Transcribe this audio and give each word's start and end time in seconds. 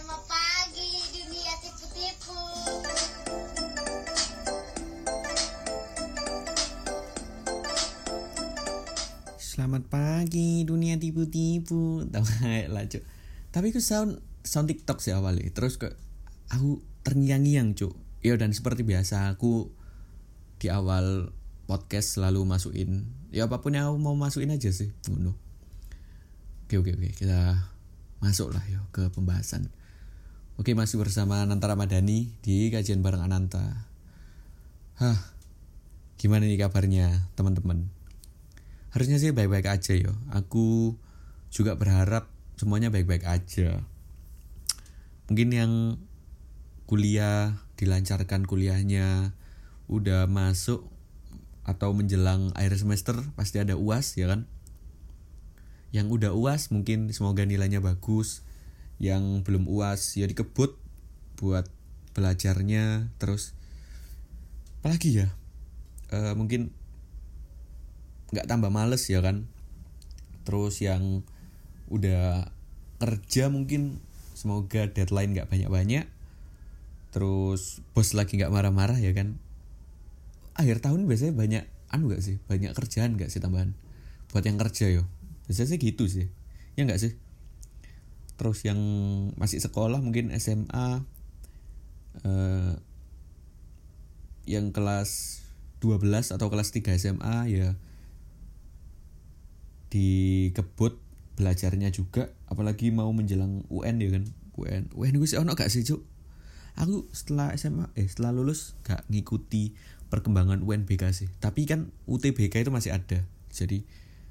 Selamat 0.00 0.24
pagi 0.32 0.96
dunia 1.12 1.52
tipu-tipu. 1.60 2.40
Selamat 9.36 9.82
pagi 9.92 10.64
dunia 10.64 10.96
tipu-tipu. 10.96 12.08
Tahu 12.08 12.24
lah 12.72 12.88
Tapi 13.52 13.66
aku 13.68 13.84
sound 13.84 14.24
sound 14.40 14.72
TikTok 14.72 15.04
sih 15.04 15.12
awalnya. 15.12 15.52
Terus 15.52 15.76
ke 15.76 15.92
aku 16.48 16.80
terngiang-ngiang 17.04 17.76
cuk. 17.76 17.92
Ya 18.24 18.40
dan 18.40 18.56
seperti 18.56 18.88
biasa 18.88 19.36
aku 19.36 19.68
di 20.56 20.72
awal 20.72 21.36
podcast 21.68 22.16
selalu 22.16 22.48
masukin. 22.48 23.04
Ya 23.36 23.52
apa 23.52 23.60
pun 23.60 23.76
yang 23.76 23.92
aku 23.92 24.00
mau 24.00 24.16
masukin 24.16 24.48
aja 24.48 24.72
sih 24.72 24.96
Ngono 25.12 25.36
Oke 26.64 26.80
oke 26.80 26.96
oke. 26.96 27.08
Kita 27.20 27.52
masuk 28.24 28.56
lah 28.56 28.64
ya 28.64 28.80
ke 28.96 29.12
pembahasan 29.12 29.68
Oke 30.60 30.76
masih 30.76 31.00
bersama 31.00 31.40
Ananta 31.40 31.72
Ramadhani 31.72 32.36
di 32.44 32.68
kajian 32.68 33.00
bareng 33.00 33.24
Ananta. 33.24 33.88
Hah 35.00 35.16
Gimana 36.20 36.44
nih 36.44 36.60
kabarnya 36.60 37.32
teman-teman? 37.32 37.88
Harusnya 38.92 39.16
sih 39.16 39.32
baik-baik 39.32 39.72
aja 39.72 39.96
yo 39.96 40.12
aku 40.28 41.00
juga 41.48 41.80
berharap 41.80 42.28
semuanya 42.60 42.92
baik-baik 42.92 43.24
aja. 43.24 43.80
Mungkin 45.32 45.48
yang 45.48 45.72
kuliah 46.84 47.56
dilancarkan 47.80 48.44
kuliahnya 48.44 49.32
udah 49.88 50.28
masuk 50.28 50.84
atau 51.64 51.96
menjelang 51.96 52.52
akhir 52.52 52.84
semester 52.84 53.16
pasti 53.32 53.64
ada 53.64 53.80
uas 53.80 54.12
ya 54.20 54.28
kan? 54.28 54.44
Yang 55.88 56.20
udah 56.20 56.36
uas 56.36 56.68
mungkin 56.68 57.08
semoga 57.16 57.48
nilainya 57.48 57.80
bagus 57.80 58.44
yang 59.00 59.40
belum 59.40 59.64
uas 59.64 60.14
ya 60.20 60.28
dikebut 60.28 60.76
buat 61.40 61.64
belajarnya 62.12 63.08
terus 63.16 63.56
apalagi 64.80 65.24
ya? 65.24 65.28
Eh, 66.12 66.36
mungkin 66.36 66.68
nggak 68.30 68.46
tambah 68.46 68.68
males 68.68 69.08
ya 69.08 69.24
kan? 69.24 69.48
Terus 70.44 70.84
yang 70.84 71.24
udah 71.88 72.52
kerja 73.00 73.48
mungkin 73.48 73.98
semoga 74.36 74.86
deadline 74.86 75.34
nggak 75.34 75.50
banyak-banyak 75.50 76.06
terus 77.10 77.82
bos 77.90 78.14
lagi 78.14 78.38
nggak 78.38 78.52
marah-marah 78.52 79.00
ya 79.00 79.16
kan? 79.16 79.40
Akhir 80.54 80.84
tahun 80.84 81.08
biasanya 81.08 81.32
banyak 81.32 81.64
anu 81.88 82.12
gak 82.12 82.22
sih? 82.22 82.36
Banyak 82.46 82.76
kerjaan 82.76 83.16
gak 83.16 83.32
sih 83.32 83.40
tambahan? 83.40 83.72
Buat 84.30 84.44
yang 84.46 84.60
kerja 84.60 84.92
yo? 84.92 85.08
Biasanya 85.48 85.74
sih 85.74 85.80
gitu 85.80 86.04
sih. 86.06 86.28
Ya 86.76 86.84
nggak 86.84 87.00
sih 87.00 87.16
terus 88.40 88.64
yang 88.64 88.80
masih 89.36 89.60
sekolah 89.60 90.00
mungkin 90.00 90.32
SMA 90.40 91.04
eh, 92.24 92.72
yang 94.48 94.72
kelas 94.72 95.44
12 95.84 96.32
atau 96.32 96.48
kelas 96.48 96.72
3 96.72 96.96
SMA 96.96 97.36
ya 97.52 97.76
dikebut 99.92 100.96
belajarnya 101.36 101.92
juga 101.92 102.32
apalagi 102.48 102.88
mau 102.88 103.12
menjelang 103.12 103.60
UN 103.68 103.96
ya 104.00 104.08
kan 104.08 104.24
UN 104.56 104.82
UN 104.96 105.12
gue 105.20 105.28
sih 105.28 105.36
ono 105.36 105.52
gak 105.52 105.68
sih 105.68 105.84
cuk? 105.84 106.00
Aku 106.80 107.12
setelah 107.12 107.52
SMA 107.60 107.92
eh 107.92 108.08
setelah 108.08 108.32
lulus 108.32 108.72
gak 108.88 109.04
ngikuti 109.12 109.76
perkembangan 110.08 110.64
UNBK 110.64 111.12
sih. 111.12 111.28
Tapi 111.44 111.68
kan 111.68 111.92
UTBK 112.08 112.64
itu 112.64 112.72
masih 112.72 112.96
ada. 112.96 113.20
Jadi 113.52 113.84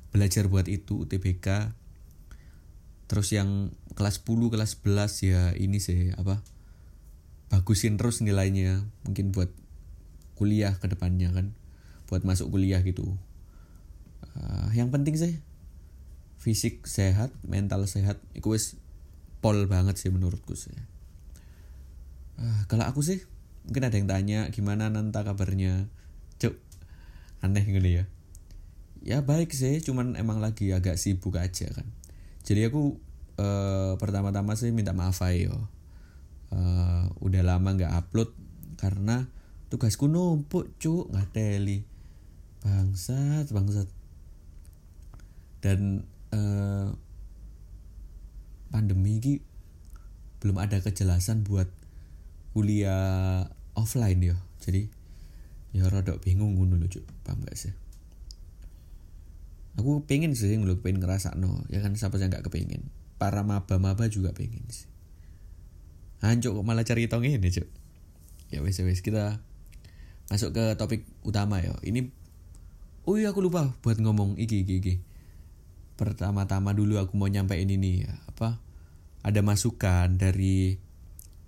belajar 0.09 0.49
buat 0.49 0.65
itu 0.65 1.05
UTBK 1.05 1.77
terus 3.09 3.33
yang 3.33 3.73
kelas 3.97 4.21
10 4.21 4.53
kelas 4.53 4.77
11 4.85 5.25
ya 5.25 5.41
ini 5.57 5.81
sih 5.81 6.13
apa 6.13 6.45
bagusin 7.49 7.97
terus 7.97 8.21
nilainya 8.21 8.85
mungkin 9.01 9.33
buat 9.33 9.49
kuliah 10.37 10.77
ke 10.77 10.85
depannya 10.85 11.33
kan 11.33 11.51
buat 12.05 12.21
masuk 12.21 12.53
kuliah 12.53 12.79
gitu. 12.85 13.17
Uh, 14.37 14.69
yang 14.77 14.93
penting 14.93 15.17
sih 15.17 15.41
fisik 16.39 16.85
sehat 16.85 17.33
mental 17.43 17.83
sehat 17.89 18.21
itu 18.37 18.53
wis 18.53 18.77
pol 19.41 19.65
banget 19.65 19.97
sih 19.97 20.13
menurutku 20.13 20.53
sih. 20.53 20.71
Uh, 22.37 22.61
kalau 22.69 22.85
aku 22.85 23.01
sih 23.01 23.25
mungkin 23.65 23.89
ada 23.89 23.97
yang 23.97 24.07
tanya 24.07 24.39
gimana 24.53 24.93
nanta 24.93 25.25
kabarnya? 25.25 25.89
Cuk 26.37 26.55
aneh 27.41 27.65
gitu 27.65 27.89
ya. 27.89 28.05
Ya 29.01 29.25
baik 29.25 29.49
sih 29.49 29.81
cuman 29.81 30.13
emang 30.13 30.37
lagi 30.37 30.69
agak 30.69 31.01
sibuk 31.01 31.41
aja 31.41 31.73
kan 31.73 31.89
jadi 32.49 32.73
aku 32.73 32.97
uh, 33.37 33.93
pertama-tama 34.01 34.57
sih 34.57 34.73
minta 34.73 34.89
maaf 34.89 35.21
ayo 35.21 35.69
uh, 36.49 37.05
udah 37.21 37.45
lama 37.45 37.77
nggak 37.77 37.93
upload 37.93 38.33
karena 38.81 39.29
tugasku 39.69 40.09
numpuk 40.09 40.73
cuk 40.81 41.13
nggak 41.13 41.29
teli 41.29 41.85
bangsat 42.65 43.45
bangsat. 43.53 43.87
Dan 45.59 46.07
eh, 46.31 46.87
pandemi 48.71 49.19
ini 49.19 49.33
belum 50.39 50.55
ada 50.55 50.79
kejelasan 50.79 51.43
buat 51.43 51.67
kuliah 52.55 53.43
offline 53.75 54.23
ya 54.23 54.37
jadi 54.63 54.87
ya 55.75 55.91
rada 55.91 56.15
bingung 56.23 56.55
ngono 56.55 56.79
lho 56.79 56.87
cuk. 56.87 57.03
Paham 57.27 57.43
gak 57.43 57.59
sih 57.59 57.75
aku 59.79 60.03
pengen 60.03 60.35
sih 60.35 60.51
ngeluk 60.51 60.83
pengen 60.83 60.99
ngerasa 60.99 61.39
no 61.39 61.63
ya 61.71 61.79
kan 61.79 61.95
siapa 61.95 62.19
yang 62.19 62.27
nggak 62.27 62.51
kepengen 62.51 62.91
para 63.15 63.43
maba-maba 63.47 64.11
juga 64.11 64.35
pengen 64.35 64.63
sih. 64.67 64.87
Hancur 66.19 66.59
kok 66.59 66.67
malah 66.67 66.83
cari 66.83 67.07
tong 67.07 67.23
ini 67.23 67.39
cuk? 67.39 67.67
Ya 68.51 68.59
wes 68.59 68.75
wes 68.83 68.99
kita 68.99 69.39
masuk 70.27 70.51
ke 70.53 70.77
topik 70.77 71.07
utama 71.25 71.57
ya 71.57 71.73
ini 71.81 72.11
oh 73.07 73.17
iya 73.17 73.31
aku 73.31 73.39
lupa 73.39 73.71
buat 73.79 73.99
ngomong. 73.99 74.35
Iki 74.35 74.67
iki 74.67 74.75
iki. 74.83 74.95
Pertama-tama 75.95 76.75
dulu 76.75 76.99
aku 76.99 77.15
mau 77.15 77.31
nyampein 77.31 77.67
ini 77.67 78.03
ya 78.03 78.13
apa? 78.27 78.59
Ada 79.23 79.43
masukan 79.43 80.15
dari 80.15 80.79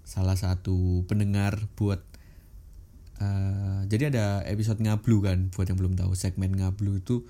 salah 0.03 0.35
satu 0.35 1.07
pendengar 1.07 1.71
buat 1.79 2.03
uh, 3.23 3.87
jadi 3.87 4.11
ada 4.11 4.25
episode 4.43 4.83
ngablu 4.83 5.23
kan 5.23 5.39
buat 5.51 5.67
yang 5.67 5.79
belum 5.79 5.95
tahu. 5.95 6.15
Segmen 6.15 6.51
ngablu 6.55 6.99
itu 6.99 7.27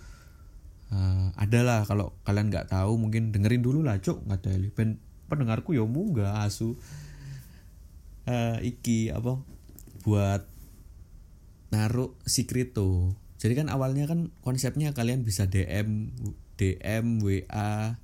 uh, 0.91 1.33
adalah 1.39 1.87
kalau 1.87 2.13
kalian 2.27 2.51
nggak 2.53 2.69
tahu 2.69 2.99
mungkin 2.99 3.33
dengerin 3.33 3.63
dulu 3.63 3.81
lah 3.81 3.97
cok 3.97 4.27
nggak 4.27 4.39
ada 4.45 4.51
pen 4.75 4.99
pendengarku 5.31 5.73
ya 5.73 5.83
munggah 5.87 6.43
asu. 6.43 6.75
Uh, 8.21 8.61
iki 8.61 9.09
apa 9.09 9.41
buat 10.05 10.45
naruh 11.73 12.13
si 12.29 12.45
kripto 12.45 13.17
jadi 13.41 13.57
kan 13.57 13.73
awalnya 13.73 14.05
kan 14.05 14.29
konsepnya 14.45 14.93
kalian 14.93 15.25
bisa 15.25 15.49
DM 15.49 16.13
DM 16.61 17.25
WA 17.25 17.97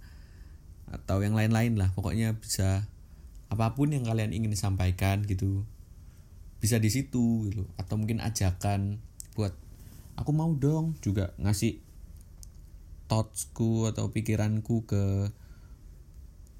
atau 0.90 1.22
yang 1.22 1.38
lain-lain 1.38 1.78
lah. 1.78 1.94
Pokoknya 1.94 2.42
bisa 2.42 2.90
apa 3.53 3.78
pun 3.78 3.94
yang 3.94 4.09
kalian 4.09 4.34
ingin 4.34 4.58
sampaikan 4.58 5.22
gitu. 5.30 5.62
Bisa 6.58 6.81
di 6.81 6.90
situ 6.90 7.53
gitu. 7.53 7.70
Atau 7.78 8.02
mungkin 8.02 8.18
ajakan 8.18 8.97
buat 9.38 9.53
aku 10.18 10.34
mau 10.34 10.50
dong 10.58 10.97
juga 11.06 11.38
ngasih 11.38 11.86
thoughtsku 13.07 13.88
atau 13.88 14.12
pikiranku 14.12 14.84
ke 14.88 15.31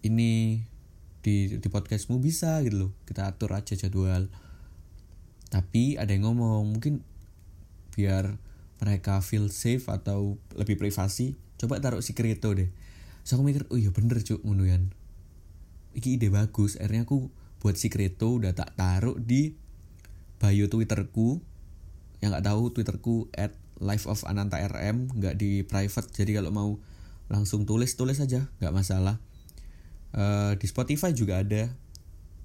ini 0.04 0.64
di 1.24 1.60
di 1.60 1.68
podcastmu 1.68 2.20
bisa 2.24 2.64
gitu 2.64 2.88
loh. 2.88 2.92
Kita 3.04 3.28
atur 3.28 3.56
aja 3.56 3.76
jadwal. 3.76 4.32
Tapi 5.48 6.00
ada 6.00 6.12
yang 6.12 6.28
ngomong 6.28 6.76
mungkin 6.76 7.04
biar 7.96 8.40
mereka 8.80 9.20
feel 9.24 9.50
safe 9.50 9.90
atau 9.90 10.38
lebih 10.54 10.78
privasi 10.78 11.34
coba 11.58 11.82
taruh 11.82 12.02
si 12.06 12.14
kripto 12.14 12.54
deh. 12.54 12.70
So 13.26 13.36
aku 13.36 13.44
mikir 13.50 13.64
oh 13.74 13.78
iya 13.82 13.90
bener 13.90 14.22
cuk 14.22 14.46
ngunuyan 14.46 14.94
iki 15.98 16.22
ide 16.22 16.30
bagus. 16.30 16.78
Akhirnya 16.78 17.10
aku 17.10 17.34
buat 17.58 17.74
si 17.74 17.90
kripto 17.90 18.38
udah 18.38 18.54
tak 18.54 18.78
taruh 18.78 19.18
di 19.18 19.58
bio 20.38 20.66
twitterku. 20.70 21.42
Yang 22.22 22.30
nggak 22.38 22.46
tahu 22.46 22.64
twitterku 22.70 23.16
at 23.34 23.58
life 23.78 24.10
of 24.10 24.26
ananta 24.26 24.58
rm 24.62 25.10
nggak 25.14 25.36
di 25.38 25.62
private. 25.66 26.10
Jadi 26.14 26.38
kalau 26.38 26.52
mau 26.54 26.70
langsung 27.28 27.68
tulis 27.68 27.94
tulis 27.94 28.18
aja 28.18 28.50
nggak 28.62 28.74
masalah. 28.74 29.22
Uh, 30.16 30.56
di 30.58 30.66
spotify 30.66 31.14
juga 31.14 31.44
ada. 31.44 31.74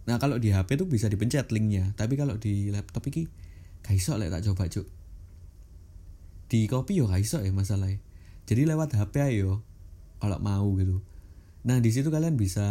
Nah 0.05 0.19
kalau 0.19 0.37
di 0.37 0.50
hp 0.50 0.69
tuh 0.76 0.88
bisa 0.88 1.08
dipencet 1.08 1.49
linknya. 1.55 1.96
Tapi 1.96 2.19
kalau 2.19 2.37
di 2.37 2.69
laptop 2.69 3.06
iki 3.08 3.29
kaiso 3.82 4.19
lah 4.19 4.29
tak 4.29 4.44
coba 4.52 4.69
cuk. 4.69 4.87
Di 6.52 6.69
copy 6.69 7.00
yo 7.00 7.08
kaiso 7.08 7.40
ya 7.40 7.52
masalahnya. 7.55 8.02
Jadi 8.44 8.69
lewat 8.69 8.93
HP 8.99 9.23
ayo 9.23 9.64
kalau 10.20 10.37
mau 10.43 10.69
gitu. 10.76 11.00
Nah 11.64 11.79
di 11.79 11.90
situ 11.94 12.11
kalian 12.11 12.37
bisa 12.37 12.67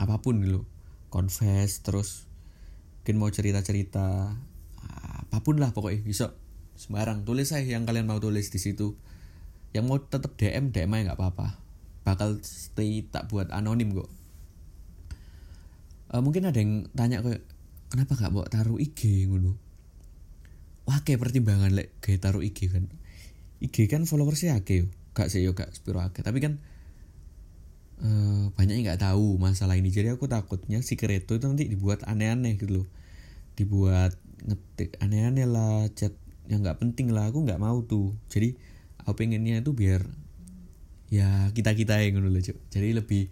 apa 0.00 0.16
pun 0.18 0.42
gitu. 0.42 0.66
Confess 1.12 1.84
terus 1.84 2.26
mungkin 3.02 3.18
mau 3.20 3.30
cerita 3.34 3.60
cerita 3.60 4.32
apa 4.82 5.38
pun 5.40 5.60
lah 5.60 5.72
pokoknya 5.72 6.04
bisa 6.04 6.36
sembarang 6.76 7.24
tulis 7.26 7.52
saya 7.52 7.64
yang 7.64 7.84
kalian 7.88 8.08
mau 8.08 8.18
tulis 8.18 8.48
di 8.48 8.58
situ. 8.60 8.96
Yang 9.72 9.84
mau 9.88 9.98
tetap 10.00 10.36
DM 10.36 10.74
DM 10.74 10.92
aja 10.92 11.02
nggak 11.12 11.18
apa-apa. 11.18 11.56
Bakal 12.02 12.42
stay 12.42 13.06
tak 13.06 13.30
buat 13.32 13.48
anonim 13.54 13.94
kok. 13.94 14.10
Eh, 16.12 16.20
mungkin 16.20 16.44
ada 16.44 16.60
yang 16.60 16.92
tanya 16.92 17.24
kayak 17.24 17.40
kenapa 17.88 18.12
gak 18.20 18.32
mau 18.32 18.44
taruh 18.44 18.76
IG 18.76 19.28
ngono. 19.32 19.56
Wah 20.84 21.00
kayak 21.00 21.24
pertimbangan 21.24 21.72
lek 21.72 21.96
kayak 22.04 22.20
taruh 22.20 22.44
IG 22.44 22.68
kan. 22.68 22.84
IG 23.64 23.88
kan 23.88 24.04
followersnya 24.04 24.60
akeh 24.60 24.92
gak 25.12 25.28
sih 25.28 25.44
yo 25.44 25.52
gak 25.52 25.72
tapi 26.24 26.40
kan 26.40 26.56
eh 28.02 28.44
banyak 28.56 28.82
yang 28.82 28.84
nggak 28.92 29.00
tahu 29.00 29.40
masalah 29.40 29.78
ini. 29.78 29.88
Jadi 29.88 30.12
aku 30.12 30.28
takutnya 30.28 30.84
si 30.84 31.00
Kreto 31.00 31.38
itu 31.38 31.46
nanti 31.48 31.70
dibuat 31.70 32.04
aneh-aneh 32.04 32.60
gitu 32.60 32.82
loh. 32.82 32.86
Dibuat 33.56 34.18
ngetik 34.42 34.98
aneh-aneh 35.00 35.46
lah 35.46 35.86
chat 35.94 36.12
yang 36.50 36.62
nggak 36.62 36.82
penting 36.82 37.14
lah 37.14 37.30
aku 37.30 37.44
nggak 37.46 37.60
mau 37.60 37.82
tuh. 37.86 38.14
Jadi 38.26 38.54
aku 39.02 39.14
pengennya 39.14 39.62
itu 39.62 39.72
biar 39.74 40.02
ya 41.12 41.52
kita 41.52 41.76
kita 41.76 42.00
yang 42.00 42.18
ngono 42.18 42.32
loh 42.32 42.40
jadi 42.42 42.88
lebih 42.96 43.28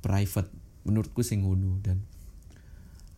private 0.00 0.50
menurutku 0.88 1.22
sing 1.22 1.46
ngono. 1.46 1.78
Dan 1.82 2.02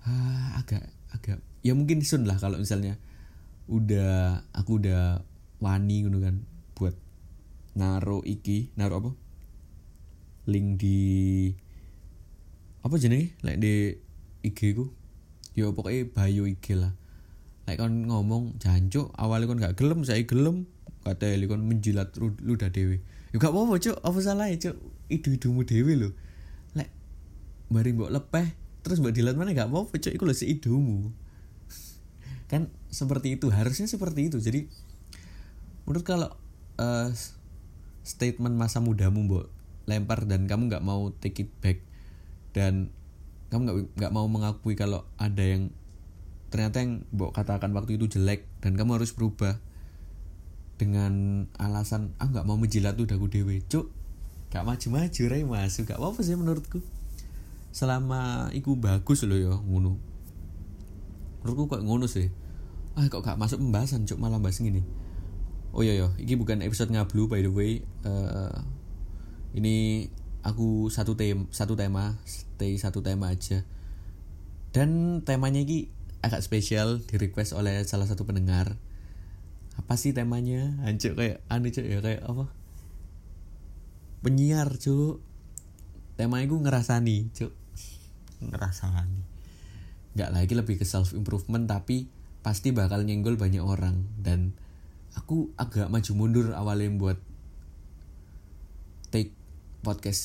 ah, 0.04 0.60
agak 0.60 0.84
agak 1.14 1.38
ya 1.64 1.72
mungkin 1.76 2.04
sun 2.04 2.24
lah 2.24 2.36
kalau 2.36 2.60
misalnya 2.60 2.96
udah 3.70 4.44
aku 4.52 4.82
udah 4.82 5.22
wani 5.60 6.02
ngono 6.04 6.18
kan 6.20 6.36
buat 6.76 6.96
naro 7.76 8.20
iki 8.26 8.72
naro 8.76 9.00
apa? 9.00 9.10
Link 10.50 10.80
di 10.80 11.00
apa 12.80 12.96
jenenge? 12.96 13.36
Like 13.44 13.60
di 13.60 13.94
IG 14.44 14.76
ku. 14.76 14.92
Ya 15.52 15.68
pokoknya 15.68 16.08
bio 16.08 16.46
IG 16.46 16.78
lah 16.78 16.99
like 17.70 17.78
kon 17.78 18.10
ngomong 18.10 18.58
jancuk 18.58 19.14
awalnya 19.14 19.46
kon 19.46 19.62
gak 19.62 19.78
gelem 19.78 20.02
saya 20.02 20.26
gelem. 20.26 20.66
Kata 21.06 21.30
kon 21.46 21.62
menjilat 21.62 22.18
ludah 22.18 22.74
dewe 22.74 22.98
ya 23.30 23.38
gak 23.38 23.54
apa-apa 23.54 23.78
cuk. 23.78 23.96
Apa 24.02 24.18
salah 24.18 24.50
ya 24.50 24.58
cuk? 24.58 24.76
Idu-idumu 25.06 25.62
dewe 25.62 25.94
lho. 25.94 26.10
Like 26.74 26.90
mari 27.70 27.94
mbok 27.94 28.10
lepeh 28.10 28.58
terus 28.82 28.98
mbok 28.98 29.14
dilat 29.14 29.38
mana 29.38 29.54
gak 29.54 29.70
apa-apa 29.70 29.94
cuk. 30.02 30.10
Iku 30.10 30.26
lho 30.26 30.34
seidumu. 30.34 31.14
Kan 32.50 32.74
seperti 32.90 33.38
itu 33.38 33.46
harusnya 33.54 33.86
seperti 33.86 34.34
itu. 34.34 34.42
Jadi 34.42 34.66
menurut 35.86 36.02
kalau 36.02 36.34
eh, 36.82 37.14
statement 38.02 38.58
masa 38.58 38.82
mudamu 38.82 39.22
mbok 39.22 39.46
lempar 39.86 40.26
dan 40.26 40.50
kamu 40.50 40.70
nggak 40.70 40.84
mau 40.86 41.10
take 41.18 41.46
it 41.46 41.50
back 41.62 41.82
dan 42.54 42.90
kamu 43.50 43.66
nggak 43.66 43.76
nggak 43.98 44.12
mau 44.14 44.26
mengakui 44.30 44.78
kalau 44.78 45.02
ada 45.18 45.42
yang 45.42 45.74
ternyata 46.50 46.82
yang 46.82 47.06
mbok 47.14 47.32
katakan 47.32 47.70
waktu 47.72 47.96
itu 47.96 48.10
jelek 48.10 48.46
dan 48.60 48.74
kamu 48.74 48.98
harus 48.98 49.14
berubah 49.14 49.62
dengan 50.76 51.44
alasan 51.56 52.12
ah 52.18 52.26
nggak 52.26 52.44
mau 52.44 52.58
menjilat 52.58 52.98
ludahku 52.98 53.30
dewe 53.30 53.62
cuk 53.68 53.92
gak 54.50 54.66
maju-maju 54.66 55.22
rai 55.30 55.46
masuk 55.46 55.86
gak 55.86 56.02
apa-apa 56.02 56.20
sih 56.26 56.34
menurutku. 56.34 56.82
Selama 57.70 58.50
iku 58.50 58.74
bagus 58.74 59.22
loh 59.22 59.38
ya 59.38 59.54
ngono. 59.54 59.94
Menurutku 61.40 61.70
kok 61.70 61.86
ngono 61.86 62.10
sih. 62.10 62.34
Ah 62.98 63.06
kok 63.06 63.22
gak 63.22 63.38
masuk 63.38 63.62
pembahasan 63.62 64.10
cuk 64.10 64.18
malah 64.18 64.42
bahas 64.42 64.58
gini 64.58 64.82
oh 65.70 65.82
iya 65.86 65.94
iya. 65.94 66.08
Ini 66.18 66.34
bukan 66.38 66.62
episode 66.66 66.90
ngablu 66.90 67.30
by 67.30 67.40
the 67.42 67.52
way. 67.52 67.82
Eh, 68.06 68.56
ini 69.54 70.06
aku 70.42 70.88
satu 70.90 71.14
tem 71.14 71.46
satu 71.50 71.78
tema 71.78 72.18
stay 72.26 72.74
satu 72.78 73.02
tema 73.02 73.30
aja. 73.30 73.62
Dan 74.70 75.22
temanya 75.26 75.62
ini 75.62 75.90
agak 76.20 76.44
spesial 76.44 77.00
di 77.00 77.16
request 77.16 77.56
oleh 77.56 77.80
salah 77.88 78.04
satu 78.04 78.28
pendengar. 78.28 78.76
Apa 79.80 79.96
sih 79.96 80.12
temanya? 80.12 80.76
Hancur 80.84 81.16
kayak 81.16 81.40
anu 81.48 81.72
cuk 81.72 81.86
ya 81.88 81.98
kayak 82.04 82.22
apa? 82.28 82.52
Penyiar 84.20 84.68
cuk. 84.76 85.24
Temanya 86.20 86.44
gue 86.44 86.60
ngerasani 86.60 87.16
cuk. 87.32 87.52
Ngerasani. 88.44 89.20
Nggak 90.12 90.30
lagi 90.36 90.52
lebih 90.52 90.76
ke 90.76 90.84
self 90.84 91.16
improvement 91.16 91.64
tapi 91.64 92.12
pasti 92.44 92.76
bakal 92.76 93.00
nyenggol 93.08 93.40
banyak 93.40 93.64
orang. 93.64 94.04
Dan 94.20 94.52
aku 95.16 95.56
agak 95.56 95.88
maju 95.88 96.12
mundur 96.12 96.46
awalnya 96.52 96.92
buat 96.92 97.16
take 99.08 99.32
podcast 99.80 100.22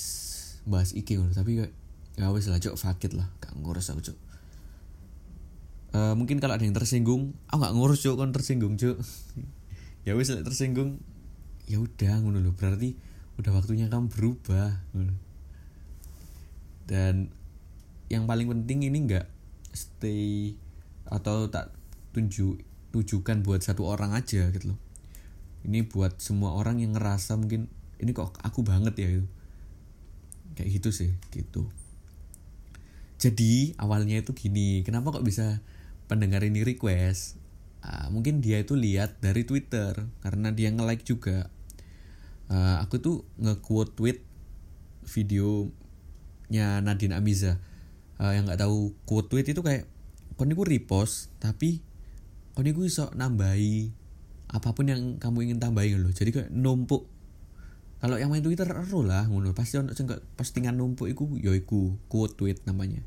bahas 0.67 0.91
iki 0.91 1.15
tapi 1.31 1.63
kayak 1.63 1.73
ya 2.19 2.27
wes 2.35 2.51
lah 2.51 2.59
cuk. 2.59 2.75
Fakit 2.75 3.15
lah 3.15 3.31
gak 3.39 3.55
ngurus 3.55 3.95
aku 3.95 4.11
cuk 4.11 4.24
Eh, 5.95 6.13
mungkin 6.19 6.43
kalau 6.43 6.59
ada 6.59 6.65
yang 6.67 6.75
tersinggung 6.75 7.31
aku 7.47 7.55
nggak 7.55 7.73
ngurus 7.79 8.03
cuk 8.03 8.19
kan 8.19 8.35
tersinggung 8.35 8.75
cuk. 8.75 8.99
Ya 10.03 10.11
lah 10.11 10.43
tersinggung 10.43 10.99
ya 11.71 11.79
udah 11.79 12.19
ngono 12.19 12.43
loh 12.43 12.51
berarti 12.51 12.99
udah 13.39 13.51
waktunya 13.55 13.89
kamu 13.89 14.11
berubah 14.13 14.85
dan 16.85 17.33
yang 18.05 18.29
paling 18.29 18.45
penting 18.45 18.85
ini 18.85 19.09
nggak 19.09 19.25
stay 19.73 20.53
atau 21.09 21.49
tak 21.49 21.73
tunjuk 22.13 22.61
tujukan 22.93 23.41
buat 23.41 23.63
satu 23.63 23.87
orang 23.87 24.11
aja 24.13 24.51
gitu 24.51 24.75
loh. 24.75 24.79
Ini 25.63 25.87
buat 25.87 26.19
semua 26.19 26.53
orang 26.59 26.83
yang 26.83 26.93
ngerasa 26.93 27.39
mungkin 27.39 27.71
ini 27.97 28.11
kok 28.11 28.35
aku 28.43 28.67
banget 28.67 28.99
ya 28.99 29.07
gitu. 29.09 29.27
Kayak 30.59 30.69
gitu 30.75 30.89
sih 30.91 31.11
gitu. 31.31 31.71
Jadi 33.15 33.73
awalnya 33.79 34.19
itu 34.19 34.35
gini 34.35 34.83
kenapa 34.83 35.15
kok 35.15 35.25
bisa 35.25 35.63
pendengar 36.05 36.45
ini 36.45 36.61
request 36.61 37.45
Ah, 37.85 38.09
mungkin 38.09 38.41
dia 38.41 38.57
itu 38.57 38.73
lihat 38.73 39.21
dari 39.21 39.45
Twitter 39.45 39.93
karena 40.25 40.49
dia 40.49 40.73
nge-like 40.73 41.05
juga. 41.05 41.53
Ah, 42.49 42.81
aku 42.81 42.97
tuh 42.97 43.21
nge-quote 43.37 43.93
tweet 43.93 44.25
videonya 45.05 46.81
Nadine 46.81 47.13
Amiza. 47.13 47.61
Ah, 48.17 48.33
yang 48.33 48.49
nggak 48.49 48.65
tahu 48.65 48.97
quote 49.05 49.29
tweet 49.29 49.45
itu 49.53 49.61
kayak 49.61 49.85
kon 50.33 50.49
iku 50.49 50.65
repost 50.65 51.29
tapi 51.37 51.79
kon 52.57 52.65
iku 52.65 52.83
iso 52.83 53.07
nambahi 53.13 53.93
apa 54.51 54.75
pun 54.75 54.89
yang 54.89 55.15
kamu 55.15 55.47
ingin 55.47 55.59
tambahin 55.61 56.01
loh 56.01 56.09
jadi 56.09 56.33
kayak 56.33 56.49
numpuk. 56.49 57.05
Kalau 58.01 58.17
yang 58.17 58.33
main 58.33 58.41
Twitter 58.41 58.65
ero 58.65 59.05
lah 59.05 59.29
ngono. 59.29 59.53
Pasti 59.53 59.77
ono 59.77 59.93
postingan 60.33 60.73
numpuk 60.73 61.05
iku 61.05 61.37
ya 61.37 61.53
iku 61.53 62.01
quote 62.09 62.33
tweet 62.33 62.65
namanya. 62.65 63.05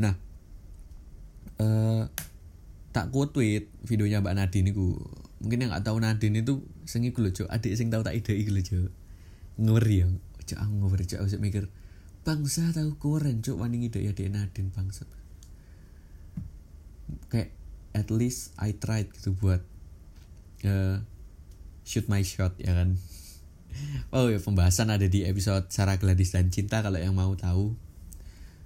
Nah 0.00 0.16
eh 1.60 2.02
tak 2.90 3.14
quote 3.14 3.30
tweet 3.30 3.70
videonya 3.86 4.18
Mbak 4.18 4.34
Nadine 4.34 4.68
iku 4.74 4.98
mungkin 5.40 5.62
yang 5.62 5.70
nggak 5.70 5.86
tahu 5.86 6.02
Nadine 6.02 6.42
itu 6.42 6.66
sing 6.84 7.06
iku 7.06 7.22
lho 7.22 7.46
adik 7.46 7.72
sing 7.78 7.88
tahu 7.88 8.02
tak 8.02 8.18
ide 8.18 8.34
iku 8.34 8.50
lho 8.50 8.62
Cuk. 8.66 8.90
Ngeri 9.60 9.96
ya. 10.02 10.08
Cuk 10.46 10.58
aku 10.58 10.72
ngeri 10.88 11.04
Cuk. 11.06 11.18
Aku 11.22 11.38
mikir 11.38 11.64
bangsa 12.26 12.74
tahu 12.74 12.98
keren 12.98 13.40
Cuk 13.40 13.56
wani 13.62 13.86
ide 13.86 14.02
ya 14.02 14.12
Dek 14.12 14.28
Nadine 14.32 14.74
bangsa. 14.74 15.06
Kayak 17.30 17.54
at 17.94 18.10
least 18.10 18.54
I 18.58 18.74
tried 18.74 19.14
gitu 19.14 19.38
buat 19.38 19.62
eh, 20.66 20.98
shoot 21.86 22.10
my 22.10 22.22
shot 22.26 22.58
ya 22.58 22.74
kan. 22.74 22.98
Oh 24.10 24.26
ya 24.26 24.42
pembahasan 24.42 24.90
ada 24.90 25.06
di 25.06 25.22
episode 25.22 25.70
Sarah 25.70 25.94
Gladys 25.94 26.34
dan 26.34 26.50
Cinta 26.50 26.82
kalau 26.82 26.98
yang 26.98 27.14
mau 27.14 27.30
tahu. 27.38 27.78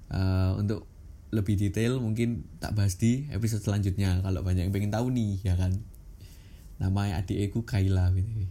Eh, 0.08 0.52
untuk 0.56 0.88
lebih 1.34 1.58
detail 1.58 1.98
mungkin 1.98 2.46
tak 2.62 2.78
bahas 2.78 2.94
di 2.94 3.26
episode 3.34 3.66
selanjutnya 3.66 4.22
kalau 4.22 4.46
banyak 4.46 4.70
yang 4.70 4.74
pengen 4.74 4.94
tahu 4.94 5.10
nih 5.10 5.42
ya 5.42 5.58
kan? 5.58 5.74
Namanya 6.78 7.20
adikku 7.20 7.66
Kaila 7.66 8.14
gitu. 8.14 8.46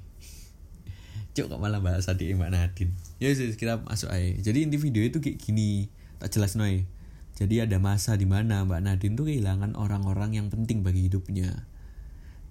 Cuk 1.34 1.50
kok 1.50 1.58
malah 1.58 1.82
bahas 1.82 2.06
adik 2.06 2.38
Mbak 2.38 2.54
Nadine 2.54 2.94
Ya 3.18 3.34
wis, 3.34 3.42
kita 3.58 3.82
masuk 3.82 4.14
aja. 4.14 4.38
Jadi 4.38 4.70
inti 4.70 4.78
video 4.78 5.02
itu 5.02 5.18
kayak 5.18 5.42
gini 5.42 5.90
Tak 6.22 6.30
jelas 6.30 6.54
noy. 6.54 6.86
Jadi 7.34 7.66
ada 7.66 7.82
masa 7.82 8.14
di 8.14 8.30
mana 8.30 8.62
Mbak 8.70 8.82
Nadine 8.86 9.18
tuh 9.18 9.26
kehilangan 9.26 9.74
orang-orang 9.74 10.38
yang 10.38 10.54
penting 10.54 10.86
bagi 10.86 11.10
hidupnya. 11.10 11.66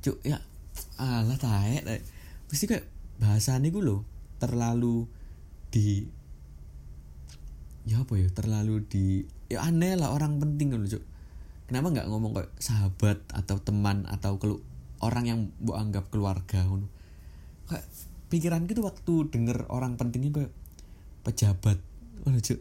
Cuk 0.03 0.19
ya 0.27 0.43
Alah 0.99 1.39
taek. 1.39 1.87
Pasti 2.51 2.67
kayak 2.67 2.89
bahasannya 3.23 3.71
gue 3.71 3.85
loh 3.87 4.03
Terlalu 4.43 5.07
di 5.71 6.03
Ya 7.89 8.03
apa 8.03 8.15
ya 8.15 8.29
Terlalu 8.31 8.87
di 8.87 9.07
Ya 9.51 9.63
aneh 9.67 9.99
lah 9.99 10.15
orang 10.15 10.39
penting 10.39 10.73
loh 10.73 10.87
Cuk. 10.87 11.03
Kenapa 11.69 11.87
nggak 11.93 12.09
ngomong 12.09 12.33
kayak 12.37 12.53
sahabat 12.63 13.19
Atau 13.33 13.59
teman 13.63 14.05
Atau 14.09 14.39
kelu 14.39 14.63
orang 15.03 15.25
yang 15.27 15.41
bu 15.59 15.75
anggap 15.75 16.09
keluarga 16.15 16.63
ngono. 16.63 16.87
Kayak 17.67 17.87
pikiran 18.31 18.65
gitu 18.71 18.87
waktu 18.87 19.29
denger 19.29 19.67
orang 19.69 19.99
pentingnya 19.99 20.31
kayak 20.31 20.53
pejabat 21.27 21.83
Waduh 22.23 22.39
cuk. 22.39 22.61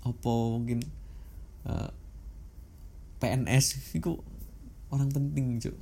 Apa 0.00 0.32
mungkin 0.32 0.80
eh, 1.68 1.90
PNS 3.20 3.76
itu 4.00 4.16
orang 4.88 5.12
penting 5.12 5.60
cuk. 5.60 5.76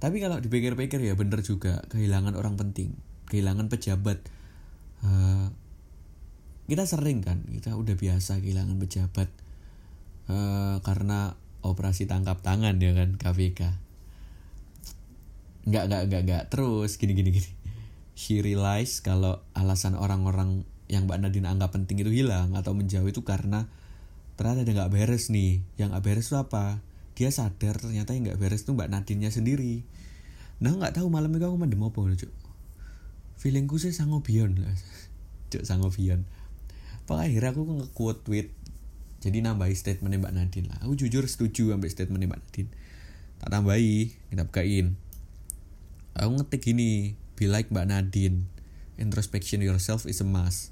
Tapi 0.00 0.16
kalau 0.16 0.40
dipikir-pikir 0.40 1.02
ya 1.02 1.12
bener 1.12 1.44
juga 1.44 1.84
kehilangan 1.92 2.32
orang 2.38 2.56
penting 2.56 2.94
kehilangan 3.26 3.66
pejabat. 3.66 4.22
Eh, 5.02 5.46
kita 6.70 6.86
sering 6.86 7.26
kan 7.26 7.42
kita 7.50 7.74
udah 7.74 7.98
biasa 7.98 8.38
kehilangan 8.38 8.78
pejabat 8.78 9.26
Eh, 10.30 10.76
karena 10.86 11.34
operasi 11.66 12.06
tangkap 12.06 12.38
tangan 12.38 12.78
ya 12.78 12.94
kan 12.94 13.18
KPK 13.18 13.60
nggak 15.60 15.84
nggak 15.92 16.02
nggak 16.08 16.22
nggak. 16.24 16.42
Terus 16.48 16.96
gini 16.96 17.12
gini 17.12 17.36
gini. 17.36 17.50
She 18.16 18.40
realize 18.40 19.04
kalau 19.04 19.44
alasan 19.52 19.92
orang-orang 19.92 20.64
yang 20.88 21.04
Mbak 21.04 21.20
Nadine 21.20 21.50
anggap 21.50 21.76
penting 21.76 22.00
itu 22.00 22.08
hilang 22.10 22.56
atau 22.56 22.72
menjauh 22.72 23.04
itu 23.04 23.22
karena 23.28 23.68
ternyata 24.40 24.64
ada 24.64 24.72
nggak 24.72 24.92
beres 24.94 25.28
nih. 25.28 25.60
Yang 25.76 25.88
nggak 25.92 26.04
beres 26.06 26.26
itu 26.32 26.36
apa? 26.40 26.80
Dia 27.12 27.28
sadar 27.28 27.76
ternyata 27.76 28.16
yang 28.16 28.30
nggak 28.30 28.40
beres 28.40 28.64
itu 28.64 28.72
Mbak 28.72 28.88
Nadine-nya 28.88 29.28
sendiri. 29.28 29.84
Nah 30.64 30.72
nggak 30.72 30.96
tahu 30.96 31.12
malam 31.12 31.28
itu 31.36 31.44
aku 31.44 31.60
mendem 31.60 31.84
apa 31.84 32.00
cuk. 32.16 32.32
Feelingku 33.36 33.76
sih 33.76 33.92
sangobion. 33.92 34.56
Lah 34.56 34.72
cuk 35.52 35.66
sangobion 35.66 36.24
pokoknya 37.10 37.26
akhirnya 37.26 37.50
aku 37.50 37.62
nge-quote 37.66 38.22
tweet? 38.22 38.54
Jadi 39.18 39.42
nambahi 39.42 39.74
statement 39.74 40.14
Mbak 40.14 40.30
Nadine 40.30 40.70
lah. 40.70 40.78
Aku 40.86 40.94
jujur 40.94 41.26
setuju 41.26 41.74
ambil 41.74 41.90
statement 41.90 42.22
Mbak 42.22 42.38
Nadine. 42.38 42.70
Tak 43.42 43.50
tambahi 43.50 44.14
kita 44.30 44.46
bukain. 44.46 44.94
Aku 46.14 46.30
ngetik 46.38 46.70
gini 46.70 47.18
be 47.34 47.50
like 47.50 47.66
Mbak 47.74 47.90
Nadine. 47.90 48.46
Introspection 48.94 49.58
yourself 49.58 50.06
is 50.06 50.22
a 50.22 50.28
must. 50.28 50.70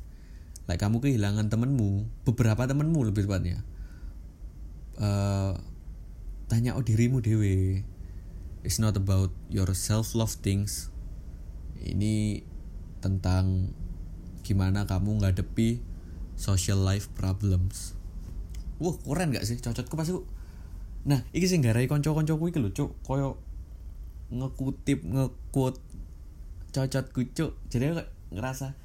Like 0.71 0.79
kamu 0.79 1.03
kehilangan 1.03 1.51
temenmu 1.51 2.07
beberapa 2.23 2.71
temenmu 2.71 3.11
lebih 3.11 3.27
tepatnya. 3.27 3.67
Uh, 4.95 5.59
tanya 6.47 6.79
oh 6.79 6.85
dirimu 6.87 7.19
dewe. 7.19 7.83
It's 8.63 8.79
not 8.79 8.95
about 8.95 9.35
your 9.51 9.75
self 9.75 10.15
love 10.15 10.39
things. 10.39 10.95
Ini 11.83 12.47
tentang 13.03 13.75
gimana 14.47 14.87
kamu 14.87 15.21
ngadepi 15.21 15.88
social 16.39 16.81
life 16.87 17.11
problems. 17.19 17.99
Wah 18.79 18.95
keren 19.03 19.35
gak 19.35 19.43
sih? 19.43 19.59
Cocokku 19.59 19.99
pasti 19.99 20.15
nah 21.07 21.23
iki 21.35 21.51
sing 21.51 21.63
garai 21.63 21.91
konco-koncoku 21.91 22.55
iki 22.55 22.63
lho 22.63 22.71
cuk. 22.71 22.95
Koyo 23.03 23.43
ngekutip 24.31 25.03
ngekut 25.03 25.83
cocotku 26.71 27.21
cuk. 27.35 27.53
Jadi 27.69 27.85
aku 27.91 28.03
ngerasa 28.39 28.79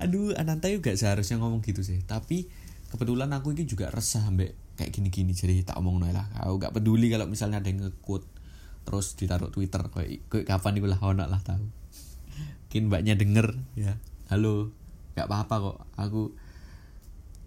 aduh 0.00 0.34
Ananta 0.34 0.66
juga 0.72 0.96
seharusnya 0.96 1.36
ngomong 1.38 1.60
gitu 1.60 1.84
sih. 1.84 2.00
Tapi 2.08 2.48
kebetulan 2.88 3.28
aku 3.36 3.52
ini 3.52 3.68
juga 3.68 3.92
resah 3.92 4.24
ambek 4.24 4.56
kayak 4.80 4.90
gini-gini. 4.96 5.36
Jadi 5.36 5.60
tak 5.60 5.76
omong 5.76 6.00
lah. 6.08 6.32
Aku 6.40 6.56
gak 6.56 6.72
peduli 6.72 7.12
kalau 7.12 7.28
misalnya 7.28 7.60
ada 7.60 7.68
yang 7.68 7.84
ngekut 7.84 8.24
terus 8.88 9.12
ditaruh 9.20 9.52
Twitter. 9.52 9.84
Kayak, 9.92 10.48
kapan 10.48 10.80
itu 10.80 10.88
lah 10.88 11.00
ono 11.04 11.28
lah 11.28 11.40
tahu. 11.44 11.68
Mungkin 12.72 12.90
mbaknya 12.90 13.14
denger 13.14 13.54
ya. 13.76 14.00
Halo 14.32 14.72
gak 15.14 15.28
apa-apa 15.28 15.54
kok. 15.60 15.76
Aku 16.00 16.34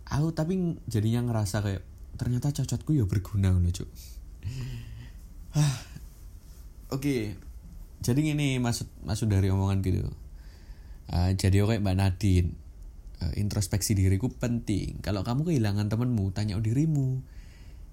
aku 0.08 0.32
tapi 0.32 0.80
jadinya 0.88 1.24
ngerasa 1.28 1.64
kayak 1.64 1.84
ternyata 2.18 2.50
cocotku 2.52 2.96
ya 2.98 3.06
berguna 3.06 3.54
loh 3.54 3.62
cuk. 3.62 3.88
Oke. 5.58 5.62
Okay. 6.88 7.22
jadi 8.00 8.38
ini 8.38 8.62
maksud 8.64 8.88
maksud 9.04 9.28
dari 9.28 9.52
omongan 9.52 9.84
gitu. 9.84 10.08
Uh, 11.08 11.32
jadi 11.36 11.64
oke 11.64 11.78
mbak 11.80 11.96
Nadine. 11.98 12.52
Uh, 13.18 13.34
introspeksi 13.34 13.98
diriku 13.98 14.30
penting. 14.30 15.02
Kalau 15.02 15.26
kamu 15.26 15.50
kehilangan 15.50 15.90
temenmu 15.90 16.32
tanya 16.32 16.56
dirimu. 16.62 17.22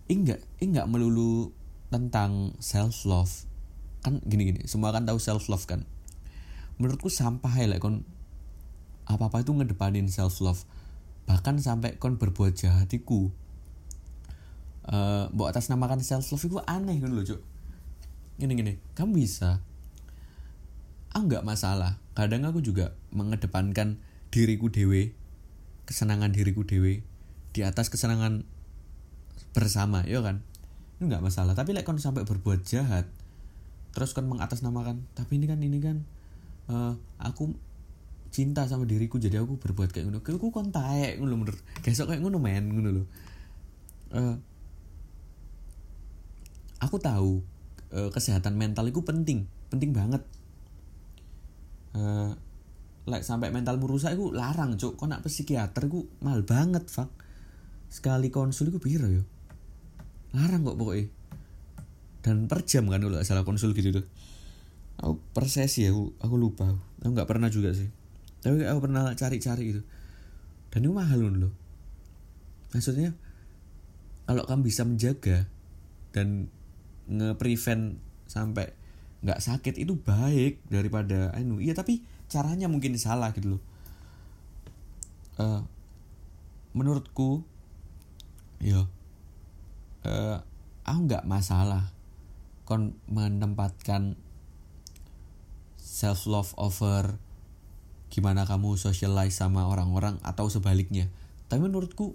Enggak 0.06 0.44
enggak 0.60 0.86
melulu 0.86 1.50
tentang 1.88 2.52
self 2.60 3.06
love 3.06 3.46
kan 4.04 4.20
gini 4.20 4.52
gini 4.52 4.60
semua 4.68 4.92
kan 4.92 5.08
tahu 5.08 5.16
self 5.16 5.48
love 5.48 5.64
kan? 5.64 5.88
Menurutku 6.76 7.08
sampah 7.08 7.54
ya 7.56 7.66
lah 7.70 7.80
kon 7.80 8.04
apa 9.08 9.32
apa 9.32 9.40
itu 9.40 9.52
ngedepanin 9.56 10.12
self 10.12 10.44
love 10.44 10.60
bahkan 11.24 11.56
sampai 11.56 11.96
kon 11.96 12.20
berbuat 12.20 12.52
jahatiku 12.56 13.32
uh, 14.88 15.32
buat 15.32 15.52
atas 15.56 15.72
namakan 15.72 16.04
self 16.04 16.28
love 16.32 16.44
itu 16.44 16.58
aneh 16.68 17.00
kan 17.00 17.10
loh 17.12 17.24
cuk. 17.24 17.40
Gini 18.36 18.52
gini. 18.58 18.72
Kamu 18.98 19.14
bisa. 19.14 19.62
Ah 21.14 21.22
nggak 21.22 21.46
masalah. 21.46 21.96
Kadang 22.12 22.44
aku 22.44 22.60
juga 22.60 22.92
mengedepankan 23.14 24.02
diriku 24.34 24.68
dewe 24.68 25.14
kesenangan 25.86 26.34
diriku 26.34 26.66
dewe 26.66 27.06
di 27.54 27.60
atas 27.62 27.88
kesenangan 27.88 28.44
bersama 29.54 30.02
ya 30.04 30.20
kan? 30.20 30.42
Itu 30.98 31.06
nggak 31.06 31.22
masalah. 31.22 31.54
Tapi 31.54 31.72
like 31.72 31.86
kon 31.86 31.96
sampai 31.96 32.26
berbuat 32.26 32.66
jahat 32.66 33.06
terus 33.94 34.10
kon 34.10 34.26
mengatasnamakan 34.26 35.06
tapi 35.14 35.38
ini 35.38 35.46
kan 35.46 35.62
ini 35.62 35.78
kan 35.78 36.02
uh, 36.66 36.98
aku 37.22 37.54
cinta 38.34 38.66
sama 38.66 38.82
diriku 38.82 39.22
jadi 39.22 39.38
aku 39.38 39.62
berbuat 39.62 39.94
kayak 39.94 40.10
ngono. 40.10 40.18
Aku 40.18 40.50
kon 40.50 40.74
taek 40.74 41.22
ngono 41.22 41.46
bener 41.46 41.54
besok 41.86 42.10
kayak 42.10 42.26
ngono 42.26 42.42
men 42.42 42.66
ngono 42.66 42.90
loh 42.90 43.06
uh, 44.14 44.34
aku 46.78 46.96
tahu 47.02 47.42
uh, 47.92 48.10
kesehatan 48.14 48.54
mental 48.54 48.86
itu 48.86 49.02
penting 49.02 49.50
penting 49.68 49.90
banget. 49.90 50.22
Uh, 51.94 52.34
like 53.06 53.22
sampai 53.22 53.54
mentalmu 53.54 53.86
rusak 53.86 54.14
itu 54.18 54.34
larang 54.34 54.74
cuk. 54.78 54.98
Kok 54.98 55.06
nak 55.10 55.22
psikiater 55.26 55.90
ku 55.90 56.06
mal 56.22 56.42
banget 56.46 56.86
fuck 56.86 57.10
sekali 57.90 58.30
konsul 58.30 58.70
itu 58.70 58.78
biru 58.78 59.22
yo? 59.22 59.24
Larang 60.34 60.66
kok 60.66 60.78
pokoknya 60.78 61.06
dan 62.24 62.48
per 62.48 62.64
jam 62.64 62.88
kan 62.88 63.04
kalau 63.04 63.20
salah 63.20 63.44
konsul 63.44 63.76
gitu 63.76 63.92
tuh. 63.92 64.06
Aku 64.94 65.18
per 65.34 65.50
sesi 65.50 65.84
ya 65.84 65.90
aku, 65.90 66.14
aku 66.22 66.34
lupa. 66.38 66.70
Aku 67.02 67.10
nggak 67.12 67.28
pernah 67.28 67.50
juga 67.50 67.74
sih 67.74 68.03
tapi 68.44 68.60
aku 68.68 68.84
pernah 68.84 69.16
cari-cari 69.16 69.62
gitu. 69.72 69.82
Dan 70.68 70.84
itu 70.84 70.92
mahal 70.92 71.24
loh 71.32 71.64
maksudnya 72.74 73.14
kalau 74.26 74.42
kamu 74.42 74.66
bisa 74.66 74.82
menjaga 74.82 75.46
dan 76.10 76.50
nge-prevent 77.06 78.02
sampai 78.26 78.74
nggak 79.24 79.40
sakit 79.40 79.78
itu 79.80 79.96
baik 79.96 80.60
daripada 80.68 81.32
anu. 81.32 81.62
Iya 81.62 81.78
tapi 81.78 82.02
caranya 82.28 82.66
mungkin 82.66 82.98
salah 82.98 83.30
gitu 83.32 83.56
loh. 83.56 83.62
Uh, 85.38 85.62
menurutku 86.74 87.46
ya 88.58 88.86
uh, 90.06 90.38
aku 90.82 90.98
nggak 91.10 91.26
masalah 91.26 91.90
kon 92.66 92.96
menempatkan 93.10 94.18
self 95.76 96.26
love 96.26 96.54
over 96.58 97.18
gimana 98.14 98.46
kamu 98.46 98.78
socialize 98.78 99.34
sama 99.34 99.66
orang-orang 99.66 100.22
atau 100.22 100.46
sebaliknya. 100.46 101.10
Tapi 101.50 101.66
menurutku 101.66 102.14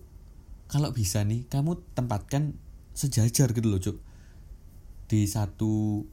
kalau 0.72 0.96
bisa 0.96 1.28
nih 1.28 1.44
kamu 1.52 1.84
tempatkan 1.92 2.56
sejajar 2.96 3.52
gitu 3.52 3.68
loh 3.68 3.84
cuk. 3.84 4.00
Di 5.12 5.28
satu 5.28 6.08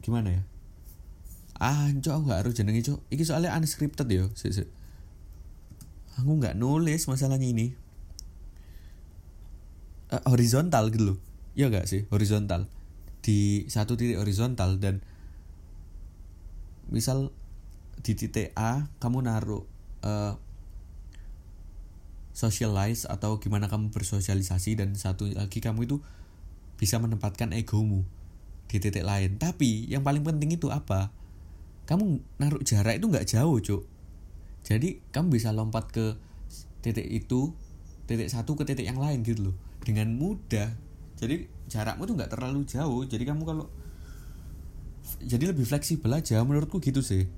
gimana 0.00 0.40
ya? 0.40 0.42
Ah 1.60 1.92
cok 1.92 2.14
aku 2.16 2.24
gak 2.32 2.40
harus 2.40 2.56
jenengi 2.56 2.80
cok 2.80 3.04
ini 3.12 3.20
soalnya 3.20 3.52
unscripted 3.52 4.08
ya 4.08 4.24
sih 4.32 4.48
sih 4.48 4.64
aku 6.20 6.36
nggak 6.36 6.54
nulis 6.60 7.08
masalahnya 7.08 7.48
ini. 7.48 7.72
Uh, 10.12 10.22
horizontal 10.28 10.92
gitu 10.92 11.14
loh. 11.14 11.18
Ya 11.56 11.72
gak 11.72 11.88
sih? 11.88 12.04
Horizontal. 12.12 12.68
Di 13.24 13.68
satu 13.70 13.96
titik 13.96 14.20
horizontal 14.20 14.76
dan 14.76 15.00
misal 16.90 17.32
di 18.00 18.12
titik 18.16 18.56
A 18.56 18.88
kamu 18.98 19.28
naruh 19.28 19.64
uh, 20.04 20.34
socialize 22.32 23.04
atau 23.04 23.36
gimana 23.36 23.68
kamu 23.68 23.92
bersosialisasi 23.92 24.80
dan 24.80 24.96
satu 24.96 25.28
lagi 25.28 25.60
kamu 25.60 25.84
itu 25.84 26.00
bisa 26.80 26.96
menempatkan 26.96 27.52
egomu 27.52 28.08
di 28.70 28.80
titik 28.80 29.04
lain. 29.04 29.36
Tapi 29.36 29.90
yang 29.92 30.00
paling 30.00 30.24
penting 30.24 30.56
itu 30.56 30.72
apa? 30.72 31.12
Kamu 31.84 32.22
naruh 32.40 32.62
jarak 32.64 32.96
itu 32.96 33.06
nggak 33.10 33.28
jauh 33.28 33.60
cuk. 33.60 33.82
Jadi 34.64 35.04
kamu 35.12 35.36
bisa 35.36 35.52
lompat 35.52 35.92
ke 35.92 36.16
titik 36.80 37.04
itu 37.04 37.52
titik 38.08 38.32
satu 38.32 38.56
ke 38.56 38.64
titik 38.64 38.88
yang 38.88 38.96
lain 38.96 39.20
gitu 39.20 39.52
loh 39.52 39.56
dengan 39.84 40.08
mudah. 40.16 40.72
Jadi 41.20 41.44
jarakmu 41.68 42.08
tuh 42.08 42.14
nggak 42.16 42.32
terlalu 42.32 42.64
jauh. 42.64 43.04
Jadi 43.04 43.28
kamu 43.28 43.42
kalau 43.44 43.68
jadi 45.20 45.52
lebih 45.52 45.66
fleksibel 45.68 46.08
aja 46.14 46.40
menurutku 46.40 46.80
gitu 46.80 47.04
sih 47.04 47.28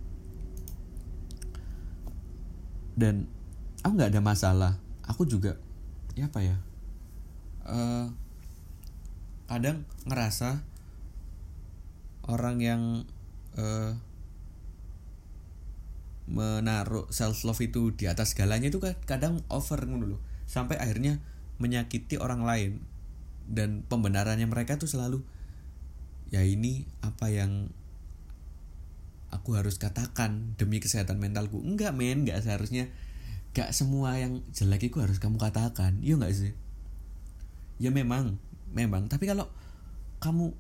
dan 2.99 3.29
aku 3.85 3.93
nggak 3.99 4.13
ada 4.13 4.23
masalah. 4.23 4.73
Aku 5.07 5.27
juga 5.27 5.59
ya 6.13 6.29
apa 6.29 6.45
ya 6.45 6.57
uh, 7.67 8.07
kadang 9.47 9.85
ngerasa 10.09 10.65
orang 12.27 12.57
yang 12.63 12.83
uh, 13.59 13.93
menaruh 16.31 17.11
self 17.11 17.43
love 17.43 17.61
itu 17.61 17.93
di 17.93 18.07
atas 18.07 18.33
segalanya 18.33 18.71
itu 18.71 18.79
kadang 19.05 19.43
over 19.51 19.83
dulu 19.85 20.17
sampai 20.47 20.79
akhirnya 20.79 21.19
menyakiti 21.59 22.17
orang 22.17 22.47
lain. 22.47 22.73
Dan 23.43 23.83
pembenarannya 23.91 24.47
mereka 24.47 24.79
tuh 24.79 24.87
selalu 24.87 25.27
ya 26.31 26.47
ini 26.47 26.87
apa 27.03 27.29
yang 27.29 27.75
aku 29.33 29.57
harus 29.57 29.81
katakan 29.81 30.55
demi 30.61 30.79
kesehatan 30.79 31.17
mentalku. 31.17 31.59
Enggak 31.65 31.97
men 31.97 32.29
enggak 32.29 32.45
seharusnya. 32.45 32.93
Enggak 33.51 33.73
semua 33.73 34.21
yang 34.21 34.45
jelek 34.53 34.93
itu 34.93 35.01
harus 35.01 35.17
kamu 35.17 35.41
katakan. 35.41 35.97
Iya 36.05 36.21
enggak 36.21 36.37
sih? 36.37 36.53
Ya 37.81 37.89
memang 37.89 38.37
memang. 38.77 39.09
Tapi 39.09 39.25
kalau 39.25 39.49
kamu 40.21 40.53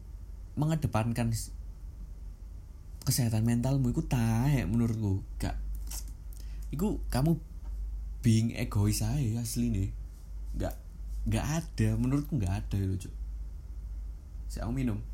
mengedepankan 0.57 1.31
kesehatan 3.05 3.45
mentalmu 3.45 3.93
iku 3.93 4.03
taek 4.09 4.65
menurutku. 4.65 5.21
Gak 5.37 5.55
iku 6.73 7.05
kamu 7.13 7.37
being 8.25 8.57
egois 8.57 9.05
aja 9.05 9.43
asli 9.43 9.69
nih 9.69 9.89
gak 10.57 10.75
gak 11.29 11.47
ada. 11.61 11.89
Menurutku 12.01 12.41
gak 12.41 12.65
ada 12.65 12.77
itu 12.81 13.07
cuk. 13.07 13.15
Saya 14.49 14.65
mau 14.69 14.75
minum 14.75 15.12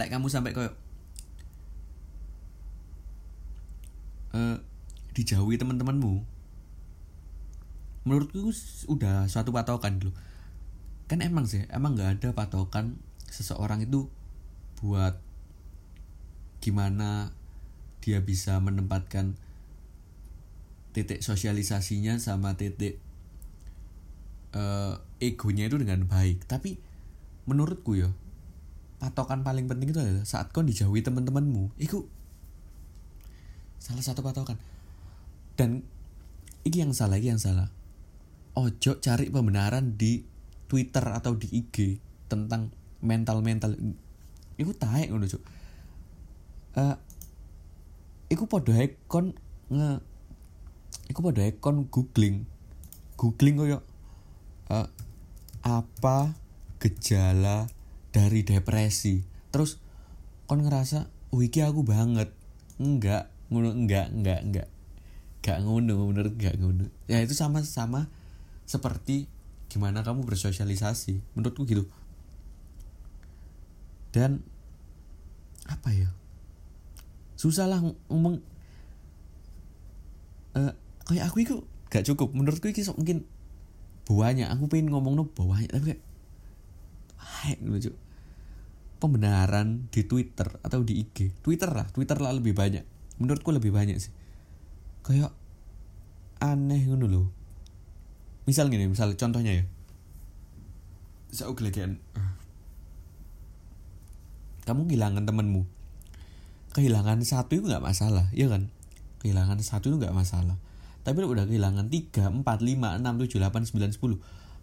like 0.00 0.08
kamu 0.08 0.32
sampai 0.32 0.56
kayak 0.56 0.72
eh 4.32 4.56
dijauhi 5.12 5.60
teman-temanmu. 5.60 6.24
Menurutku 8.08 8.48
udah 8.88 9.28
suatu 9.28 9.52
patokan 9.52 10.00
gitu 10.00 10.16
kan 11.10 11.18
emang 11.26 11.42
sih 11.42 11.66
emang 11.74 11.98
nggak 11.98 12.22
ada 12.22 12.28
patokan 12.30 12.94
seseorang 13.26 13.82
itu 13.82 14.06
buat 14.78 15.18
gimana 16.62 17.34
dia 17.98 18.22
bisa 18.22 18.62
menempatkan 18.62 19.34
titik 20.94 21.18
sosialisasinya 21.18 22.14
sama 22.22 22.54
titik 22.54 23.02
eh, 24.54 24.94
egonya 25.18 25.66
itu 25.66 25.82
dengan 25.82 26.06
baik. 26.06 26.46
Tapi 26.46 26.78
menurutku 27.50 27.98
ya 27.98 28.14
patokan 29.00 29.40
paling 29.40 29.64
penting 29.64 29.96
itu 29.96 29.98
adalah 29.98 30.28
saat 30.28 30.52
kau 30.52 30.60
dijauhi 30.60 31.00
teman-temanmu. 31.00 31.72
Itu 31.80 32.04
salah 33.80 34.04
satu 34.04 34.20
patokan. 34.20 34.60
Dan 35.56 35.80
ini 36.68 36.76
yang 36.84 36.92
salah 36.92 37.16
ini 37.16 37.32
yang 37.32 37.40
salah. 37.40 37.72
Ojo 38.52 39.00
cari 39.00 39.32
pembenaran 39.32 39.96
di 39.96 40.20
Twitter 40.68 41.02
atau 41.02 41.32
di 41.32 41.48
IG 41.48 41.96
tentang 42.28 42.68
mental 43.00 43.40
mental 43.40 43.72
itu 44.60 44.72
taek 44.76 45.08
ngono 45.08 45.24
cuk. 45.24 45.42
Eh 46.76 46.96
iku 48.30 48.44
podo 48.44 48.76
ae 48.76 49.00
kon 49.08 49.32
nge 49.72 49.90
iku 51.08 51.20
podo 51.24 51.40
ae 51.40 51.56
kon 51.56 51.88
googling. 51.88 52.44
Googling 53.16 53.56
koyo 53.56 53.80
eh, 54.68 54.88
apa 55.64 56.36
gejala 56.80 57.68
dari 58.10 58.42
depresi. 58.42 59.22
Terus 59.50 59.78
kon 60.46 60.62
ngerasa 60.66 61.10
oh 61.34 61.40
iki 61.42 61.62
aku 61.62 61.86
banget. 61.86 62.30
Enggak 62.78 63.30
ngono 63.50 63.74
enggak 63.74 64.10
enggak 64.10 64.40
enggak. 64.42 64.68
Enggak 65.40 65.58
ngono 65.62 65.94
menurut 66.10 66.34
enggak 66.34 66.54
ngono. 66.58 66.84
Ya 67.06 67.22
itu 67.22 67.34
sama 67.34 67.62
sama 67.62 68.10
seperti 68.66 69.26
gimana 69.70 70.02
kamu 70.02 70.26
bersosialisasi. 70.26 71.22
Menurutku 71.38 71.66
gitu. 71.66 71.86
Dan 74.10 74.42
apa 75.70 75.94
ya? 75.94 76.10
Susah 77.38 77.70
lah 77.70 77.78
ngomong 78.10 78.42
eh 80.58 80.74
kayak 81.06 81.30
aku 81.30 81.36
itu 81.46 81.54
gak 81.90 82.06
cukup. 82.06 82.34
Menurutku 82.34 82.66
ini 82.70 82.82
mungkin 82.90 83.18
banyak 84.10 84.50
aku 84.50 84.66
pengen 84.66 84.90
ngomong 84.90 85.14
no 85.14 85.24
banyak 85.30 85.70
tapi 85.70 85.94
kayak 85.94 86.02
Hai, 87.20 87.60
lucu. 87.60 87.92
Pembenaran 89.00 89.88
di 89.92 90.04
Twitter 90.04 90.60
atau 90.60 90.84
di 90.84 91.00
IG 91.00 91.32
Twitter 91.40 91.72
lah 91.72 91.88
Twitter 91.88 92.20
lah 92.20 92.36
lebih 92.36 92.52
banyak. 92.52 92.84
Menurutku 93.16 93.52
lebih 93.52 93.72
banyak 93.72 93.96
sih. 93.96 94.12
Kayak 95.04 95.32
aneh 96.40 96.88
ngono 96.88 97.04
loh 97.04 97.26
misal 98.48 98.72
gini 98.72 98.88
misal 98.88 99.12
contohnya 99.16 99.60
ya. 99.60 99.64
Saya 101.30 101.52
gelegean 101.52 102.00
kamu 104.64 104.88
kehilangan 104.88 105.24
temenmu. 105.24 105.62
Kehilangan 106.76 107.24
satu 107.24 107.60
itu 107.60 107.64
nggak 107.68 107.84
masalah 107.84 108.28
iya 108.32 108.48
kan? 108.48 108.68
Kehilangan 109.20 109.60
satu 109.60 109.92
itu 109.92 109.96
nggak 110.00 110.16
masalah. 110.16 110.56
Tapi 111.04 111.24
udah 111.24 111.48
kehilangan 111.48 111.88
tiga 111.88 112.28
empat 112.28 112.60
lima 112.60 112.96
enam 112.96 113.16
tujuh 113.16 113.40
delapan 113.40 113.64
sembilan 113.64 113.92
sepuluh. 113.92 114.20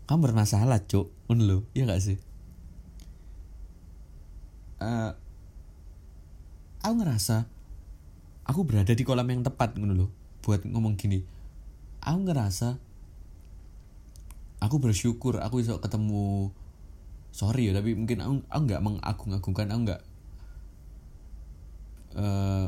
Kamu 0.08 0.20
bermasalah 0.30 0.86
cok 0.86 1.28
ngono 1.28 1.42
loh 1.44 1.62
iya 1.76 1.84
gak 1.84 2.00
sih 2.00 2.18
Eh, 4.78 5.12
aku 6.86 6.94
ngerasa 7.02 7.50
aku 8.46 8.62
berada 8.62 8.94
di 8.94 9.02
kolam 9.02 9.26
yang 9.26 9.42
tepat 9.42 9.74
loh 9.82 10.14
buat 10.46 10.62
ngomong 10.64 10.96
gini. 10.96 11.26
Aku 12.06 12.24
ngerasa 12.30 12.78
aku 14.58 14.76
bersyukur 14.82 15.38
aku 15.42 15.62
bisa 15.62 15.78
ketemu 15.78 16.50
sorry 17.30 17.70
ya 17.70 17.78
tapi 17.78 17.94
mungkin 17.94 18.18
aku 18.26 18.34
aku 18.50 18.62
nggak 18.66 18.82
mengagung-agungkan 18.82 19.68
aku 19.70 19.82
nggak 19.86 20.02
eh, 22.18 22.68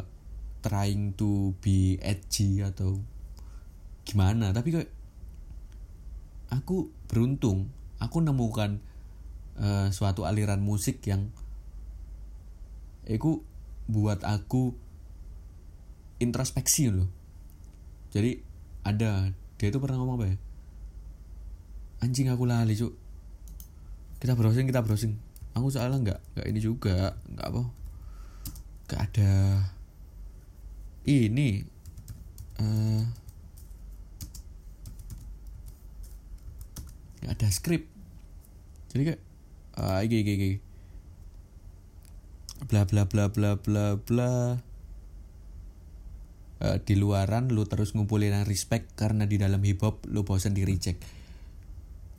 trying 0.59 1.13
to 1.13 1.53
be 1.61 2.01
edgy 2.01 2.65
atau 2.65 2.97
gimana. 4.01 4.49
Tapi 4.49 4.69
kayak 4.73 4.91
aku 6.49 6.89
beruntung 7.05 7.69
aku 8.01 8.17
nemukan 8.17 8.81
eh, 9.61 9.87
suatu 9.93 10.25
aliran 10.25 10.65
musik 10.65 11.05
yang 11.05 11.29
itu 13.09 13.41
buat 13.89 14.21
aku 14.21 14.77
introspeksi 16.21 16.93
loh 16.93 17.09
jadi 18.09 18.41
ada. 18.81 19.29
Dia 19.59 19.69
itu 19.69 19.77
pernah 19.77 20.01
ngomong 20.01 20.17
apa 20.17 20.25
ya? 20.33 20.37
Anjing 22.01 22.31
aku 22.31 22.43
lali 22.47 22.73
cuk. 22.73 22.93
Kita 24.19 24.33
browsing 24.33 24.65
kita 24.65 24.81
browsing. 24.81 25.13
Aku 25.53 25.69
soalnya 25.69 25.99
nggak 25.99 26.19
nggak 26.35 26.47
ini 26.49 26.59
juga 26.59 27.13
nggak 27.29 27.47
apa. 27.53 27.63
Nggak 28.87 29.01
ada 29.13 29.33
ini. 31.05 31.61
Eh 32.59 33.03
nggak 37.19 37.35
ada 37.35 37.47
skrip 37.51 37.83
jadi 38.95 39.11
kayak 39.11 39.21
ah 39.75 39.99
iki 40.07 40.23
iki 40.23 40.33
iki 40.39 40.51
bla 42.67 42.83
bla 42.83 43.07
bla 43.07 43.31
bla 43.31 43.55
bla 43.55 43.95
bla. 43.95 44.31
Eh, 46.59 46.77
di 46.83 46.99
luaran 46.99 47.47
lu 47.47 47.63
terus 47.63 47.95
ngumpulin 47.95 48.35
yang 48.35 48.43
respect 48.43 48.91
karena 48.99 49.23
di 49.23 49.39
dalam 49.39 49.63
hip 49.63 49.79
hop 49.79 50.03
lu 50.11 50.27
bosan 50.27 50.51
di 50.51 50.67
reject. 50.67 50.99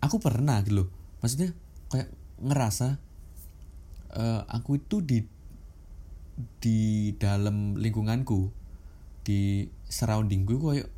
Aku 0.00 0.16
pernah 0.16 0.64
gitu 0.64 0.84
loh. 0.84 0.88
Maksudnya 1.20 1.52
kayak 1.92 2.08
ngerasa 2.40 2.96
eh, 4.16 4.40
aku 4.48 4.80
itu 4.80 5.04
di 5.04 5.18
di 6.56 7.12
dalam 7.20 7.76
lingkunganku 7.76 8.48
di 9.20 9.68
surroundingku 9.92 10.56
kayak 10.56 10.88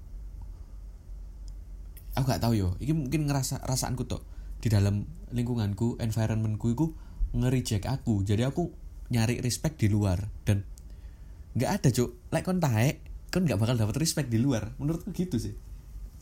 aku 2.15 2.25
gak 2.31 2.43
tahu 2.47 2.55
yo. 2.55 2.69
Ini 2.79 2.95
mungkin 2.95 3.27
ngerasa 3.27 3.67
rasaanku 3.67 4.07
tuh 4.07 4.23
di 4.63 4.71
dalam 4.71 5.03
lingkunganku 5.35 5.99
environmentku 5.99 6.71
itu 6.71 6.95
nge-reject 7.35 7.91
aku. 7.91 8.23
Jadi 8.23 8.47
aku 8.47 8.71
nyari 9.13 9.45
respect 9.45 9.77
di 9.77 9.93
luar 9.93 10.25
dan 10.49 10.65
nggak 11.53 11.71
ada 11.71 11.89
cuk. 11.93 12.33
Like 12.33 12.49
kon 12.49 12.59
taek 12.59 13.05
kon 13.29 13.45
nggak 13.45 13.61
bakal 13.61 13.77
dapat 13.77 14.01
respect 14.01 14.33
di 14.33 14.41
luar. 14.41 14.73
Menurutku 14.81 15.13
gitu 15.13 15.37
sih. 15.37 15.53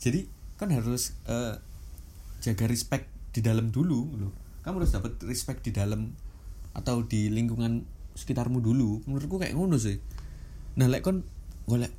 Jadi 0.03 0.27
kon 0.59 0.75
harus 0.75 1.15
eh, 1.31 1.55
jaga 2.43 2.67
respect 2.67 3.07
di 3.31 3.39
dalam 3.39 3.71
dulu 3.71 4.19
loh 4.19 4.33
kamu 4.61 4.83
harus 4.83 4.93
dapat 4.93 5.17
respect 5.25 5.65
di 5.65 5.71
dalam 5.73 6.13
atau 6.77 7.01
di 7.07 7.31
lingkungan 7.31 7.87
sekitarmu 8.13 8.59
dulu. 8.59 9.01
Menurutku 9.07 9.39
kayak 9.39 9.55
ngono 9.55 9.79
sih. 9.79 9.97
Nah 10.77 10.91
like 10.91 11.01
kon 11.01 11.23
golek 11.65 11.95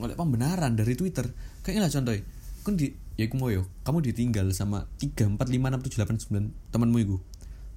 golek 0.00 0.16
pembenaran 0.16 0.74
dari 0.74 0.96
Twitter 0.96 1.28
kayaknya 1.60 1.86
lah 1.86 1.92
contohnya. 1.92 2.24
Kon 2.64 2.74
di 2.74 2.90
ya 3.16 3.24
aku 3.24 3.36
mau 3.40 3.48
yo 3.48 3.64
kamu 3.88 4.12
ditinggal 4.12 4.52
sama 4.52 4.84
3, 5.00 5.40
4, 5.40 5.40
5, 5.40 5.40
6, 5.40 5.88
7, 5.88 6.04
8, 6.04 6.28
9 6.28 6.52
temanmu 6.68 6.98
itu 7.00 7.16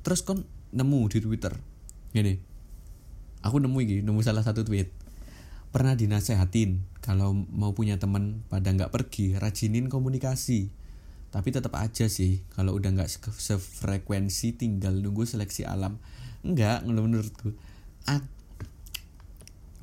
terus 0.04 0.20
kon 0.20 0.44
nemu 0.76 1.08
di 1.08 1.20
Twitter 1.24 1.56
gini. 2.12 2.42
Aku 3.46 3.62
nemu 3.62 3.78
iki 3.86 3.98
nemu 4.04 4.20
salah 4.22 4.44
satu 4.44 4.66
tweet. 4.68 4.92
Pernah 5.70 5.94
dinasehatin 5.94 6.82
kalau 7.00 7.32
mau 7.34 7.72
punya 7.78 8.02
teman 8.02 8.42
pada 8.50 8.74
nggak 8.74 8.92
pergi 8.92 9.38
rajinin 9.38 9.88
komunikasi. 9.88 10.74
Tapi 11.30 11.54
tetap 11.54 11.78
aja 11.78 12.10
sih 12.10 12.42
kalau 12.58 12.74
udah 12.74 12.90
nggak 12.90 13.10
se- 13.10 13.22
sefrekuensi 13.22 14.58
tinggal 14.58 14.98
nunggu 14.98 15.30
seleksi 15.30 15.64
alam. 15.64 16.02
Enggak 16.42 16.84
menurutku. 16.90 17.54
A- 18.10 18.26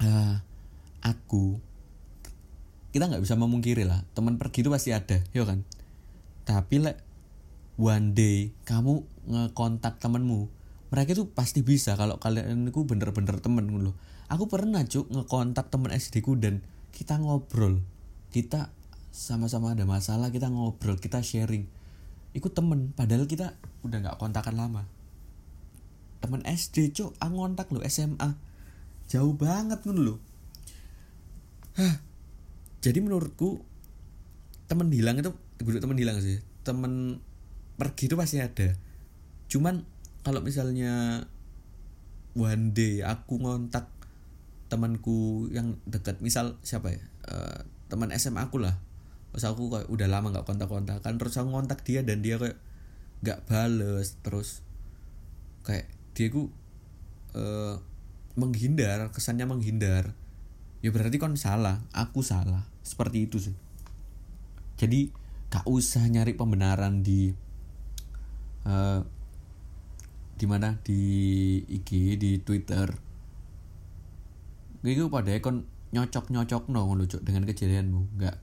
ah, 0.03 0.43
aku 1.07 1.63
kita 2.91 3.13
nggak 3.13 3.21
bisa 3.29 3.37
memungkiri 3.37 3.85
lah 3.85 4.01
teman 4.17 4.41
pergi 4.41 4.65
itu 4.65 4.73
pasti 4.73 4.91
ada 4.91 5.21
ya 5.37 5.45
kan? 5.45 5.63
Tapi 6.49 6.81
lek 6.81 6.97
one 7.77 8.17
day 8.17 8.57
kamu 8.65 9.05
ngekontak 9.29 10.01
temenmu 10.01 10.49
mereka 10.91 11.19
tuh 11.19 11.27
pasti 11.31 11.67
bisa 11.67 11.99
kalau 11.99 12.23
kalian 12.23 12.71
itu 12.71 12.87
bener-bener 12.87 13.43
temen 13.43 13.67
loh. 13.67 13.95
Aku 14.31 14.47
pernah 14.47 14.83
cuk 14.83 15.11
ngekontak 15.11 15.71
temen 15.71 15.91
SD 15.91 16.23
ku 16.23 16.39
dan 16.39 16.63
kita 16.95 17.19
ngobrol. 17.19 17.83
Kita 18.31 18.71
sama-sama 19.11 19.73
ada 19.73 19.89
masalah 19.89 20.31
kita 20.31 20.47
ngobrol 20.51 20.99
kita 20.99 21.23
sharing. 21.23 21.67
Ikut 22.37 22.53
temen 22.53 22.93
padahal 22.95 23.27
kita 23.27 23.57
udah 23.83 23.99
nggak 24.03 24.19
kontakan 24.21 24.55
lama. 24.55 24.83
Teman 26.23 26.43
SD 26.47 26.95
cok 26.95 27.19
aku 27.19 27.35
ngontak 27.35 27.71
lo 27.75 27.83
SMA 27.87 28.47
jauh 29.07 29.39
banget 29.39 29.87
ngono 29.87 30.01
lo 30.03 30.15
Hah. 31.79 32.03
jadi 32.83 32.99
menurutku 33.05 33.63
teman 34.67 34.91
hilang 34.91 35.21
itu 35.21 35.31
gue 35.61 35.81
teman 35.81 35.99
hilang 35.99 36.19
sih. 36.25 36.41
Teman 36.65 37.21
pergi 37.77 38.09
itu 38.09 38.17
pasti 38.17 38.41
ada. 38.41 38.73
Cuman 39.47 39.85
kalau 40.27 40.43
misalnya 40.43 41.23
one 42.35 42.75
day 42.75 43.07
aku 43.07 43.39
ngontak 43.39 43.87
temanku 44.67 45.47
yang 45.55 45.79
dekat 45.87 46.19
misal 46.19 46.59
siapa 46.67 46.91
ya 46.91 47.03
Eh, 47.27 47.61
teman 47.91 48.15
SMA 48.15 48.47
aku 48.47 48.63
lah. 48.63 48.79
Terus 49.35 49.45
aku 49.51 49.67
kayak 49.67 49.91
udah 49.91 50.07
lama 50.07 50.31
nggak 50.31 50.47
kontak-kontakan 50.47 51.19
terus 51.19 51.35
aku 51.35 51.51
ngontak 51.51 51.83
dia 51.83 52.07
dan 52.07 52.23
dia 52.23 52.39
kayak 52.39 52.59
nggak 53.27 53.43
bales. 53.51 54.15
Terus 54.23 54.63
kayak 55.67 55.91
dia 56.15 56.31
ku 56.31 56.55
eh, 57.35 57.75
menghindar 58.39 59.11
kesannya 59.11 59.47
menghindar. 59.51 60.15
Ya 60.87 60.95
berarti 60.95 61.19
kan 61.19 61.35
salah 61.35 61.83
aku 61.91 62.23
salah. 62.23 62.63
Seperti 62.87 63.27
itu 63.27 63.43
sih. 63.43 63.57
Jadi 64.79 65.11
gak 65.51 65.67
usah 65.67 66.05
nyari 66.07 66.39
pembenaran 66.39 67.03
di 67.03 67.35
eh 68.67 69.01
di 70.37 70.45
mana? 70.45 70.77
Di 70.85 71.01
IG 71.65 72.21
di 72.21 72.37
Twitter. 72.45 72.93
Gue 74.85 75.09
pada 75.09 75.33
kon 75.41 75.67
nyocok 75.91 76.29
nyocok 76.29 76.69
no 76.69 76.85
Cuk, 77.09 77.25
dengan 77.25 77.49
kejadianmu. 77.49 78.21
Nggak. 78.21 78.37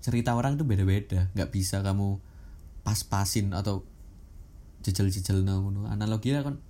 Cerita 0.00 0.32
orang 0.32 0.56
itu 0.56 0.64
beda-beda. 0.64 1.28
Nggak 1.36 1.52
bisa 1.52 1.84
kamu 1.84 2.18
pas-pasin 2.80 3.52
atau 3.52 3.84
jejel-jejel 4.80 5.42
no 5.42 5.66
ngono 5.66 5.90
analoginya 5.90 6.46
kan 6.46 6.62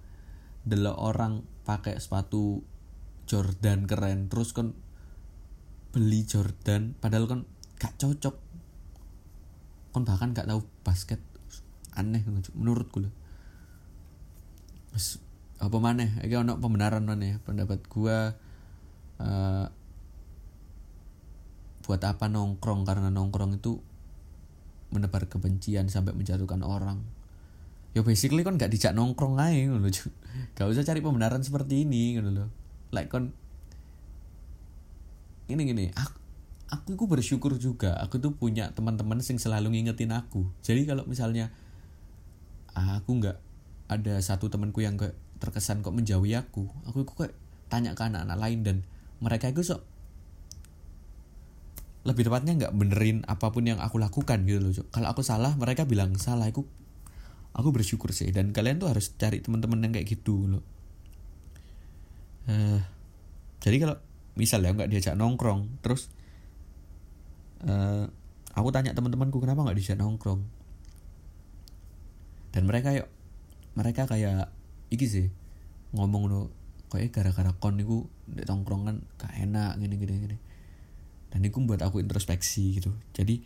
delok 0.65 0.97
orang 0.97 1.45
pakai 1.69 2.01
sepatu 2.01 2.65
Jordan 3.29 3.85
keren 3.85 4.33
terus 4.33 4.57
kan 4.57 4.73
beli 5.93 6.25
Jordan 6.25 6.97
padahal 6.99 7.31
kan 7.31 7.41
gak 7.79 7.95
cocok. 8.01 8.35
Kan 9.95 10.03
bahkan 10.03 10.35
gak 10.35 10.49
tahu 10.51 10.65
basket. 10.83 11.21
Aneh 11.97 12.25
menurutku 12.53 13.01
loh 13.05 13.26
apa 15.57 15.77
maneh? 15.81 16.11
Iki 16.25 16.35
ono 16.43 16.59
pembenaran 16.61 17.05
maneh. 17.05 17.41
Pendapat 17.45 17.85
gua 17.89 18.35
eh, 19.21 19.67
buat 21.87 22.03
apa 22.03 22.27
nongkrong? 22.29 22.85
Karena 22.85 23.09
nongkrong 23.09 23.57
itu 23.57 23.81
menebar 24.91 25.27
kebencian 25.27 25.91
sampai 25.91 26.15
menjatuhkan 26.15 26.63
orang. 26.63 27.03
Ya 27.97 28.05
basically 28.05 28.45
kan 28.45 28.61
gak 28.61 28.69
dijak 28.69 28.93
nongkrong 28.93 29.41
aja 29.41 29.57
ngono 29.73 29.89
gak 30.53 30.69
usah 30.69 30.85
cari 30.85 31.01
pembenaran 31.01 31.41
seperti 31.41 31.89
ini 31.89 32.13
ngono 32.21 32.29
loh 32.29 32.49
like 32.93 33.09
kon 33.09 33.33
ini 35.49 35.63
gini. 35.65 35.87
Aku 35.97 36.19
aku 36.67 36.99
itu 36.99 37.05
bersyukur 37.07 37.55
juga 37.57 37.95
aku 38.03 38.19
tuh 38.19 38.35
punya 38.35 38.75
teman-teman 38.75 39.23
sing 39.23 39.39
selalu 39.39 39.79
ngingetin 39.79 40.13
aku. 40.13 40.45
Jadi 40.61 40.85
kalau 40.85 41.07
misalnya 41.07 41.55
aku 42.75 43.17
nggak 43.17 43.39
ada 43.87 44.19
satu 44.19 44.51
temanku 44.51 44.83
yang 44.83 44.99
kayak 44.99 45.15
terkesan 45.39 45.83
kok 45.83 45.95
menjauhi 45.95 46.35
aku. 46.35 46.67
Aku 46.91 47.07
kok 47.07 47.17
kayak 47.27 47.35
tanya 47.71 47.95
ke 47.95 48.03
anak-anak 48.03 48.39
lain 48.39 48.61
dan 48.63 48.77
mereka 49.19 49.51
itu 49.51 49.63
sok 49.63 49.83
lebih 52.07 52.23
tepatnya 52.23 52.55
nggak 52.55 52.75
benerin 52.79 53.27
apa 53.27 53.51
pun 53.51 53.67
yang 53.67 53.83
aku 53.83 53.99
lakukan 53.99 54.47
gitu 54.47 54.63
loh 54.63 54.71
Cuk. 54.71 54.87
kalau 54.95 55.11
aku 55.11 55.27
salah 55.27 55.59
mereka 55.59 55.83
bilang 55.83 56.15
salah. 56.19 56.47
Aku 56.47 56.63
aku 57.57 57.69
bersyukur 57.75 58.15
sih. 58.15 58.31
Dan 58.31 58.55
kalian 58.55 58.79
tuh 58.79 58.91
harus 58.91 59.11
cari 59.19 59.43
teman-teman 59.43 59.83
yang 59.83 59.93
kayak 59.95 60.07
gitu 60.07 60.47
loh. 60.47 60.63
Eh, 62.47 62.79
jadi 63.59 63.77
kalau 63.83 63.97
misalnya 64.39 64.71
nggak 64.77 64.91
diajak 64.93 65.17
nongkrong 65.17 65.81
terus 65.81 66.13
eh 67.65 68.05
aku 68.53 68.69
tanya 68.69 68.93
teman-temanku 68.93 69.43
kenapa 69.43 69.67
nggak 69.67 69.77
diajak 69.77 69.99
nongkrong? 69.99 70.47
Dan 72.55 72.71
mereka 72.71 72.95
yuk 72.95 73.11
mereka 73.77 74.09
kayak 74.09 74.51
iki 74.89 75.07
sih 75.07 75.27
ngomong 75.93 76.27
lo 76.27 76.41
kayak 76.89 77.13
gara-gara 77.13 77.53
kon 77.61 77.77
niku 77.77 78.09
di 78.25 78.43
tongkrongan 78.43 79.05
gak 79.21 79.37
enak 79.37 79.77
gini 79.79 79.95
gini 80.01 80.15
gini. 80.17 80.37
Dan 81.31 81.45
itu 81.45 81.61
buat 81.61 81.85
aku 81.85 82.01
introspeksi 82.01 82.81
gitu. 82.81 82.97
Jadi 83.13 83.45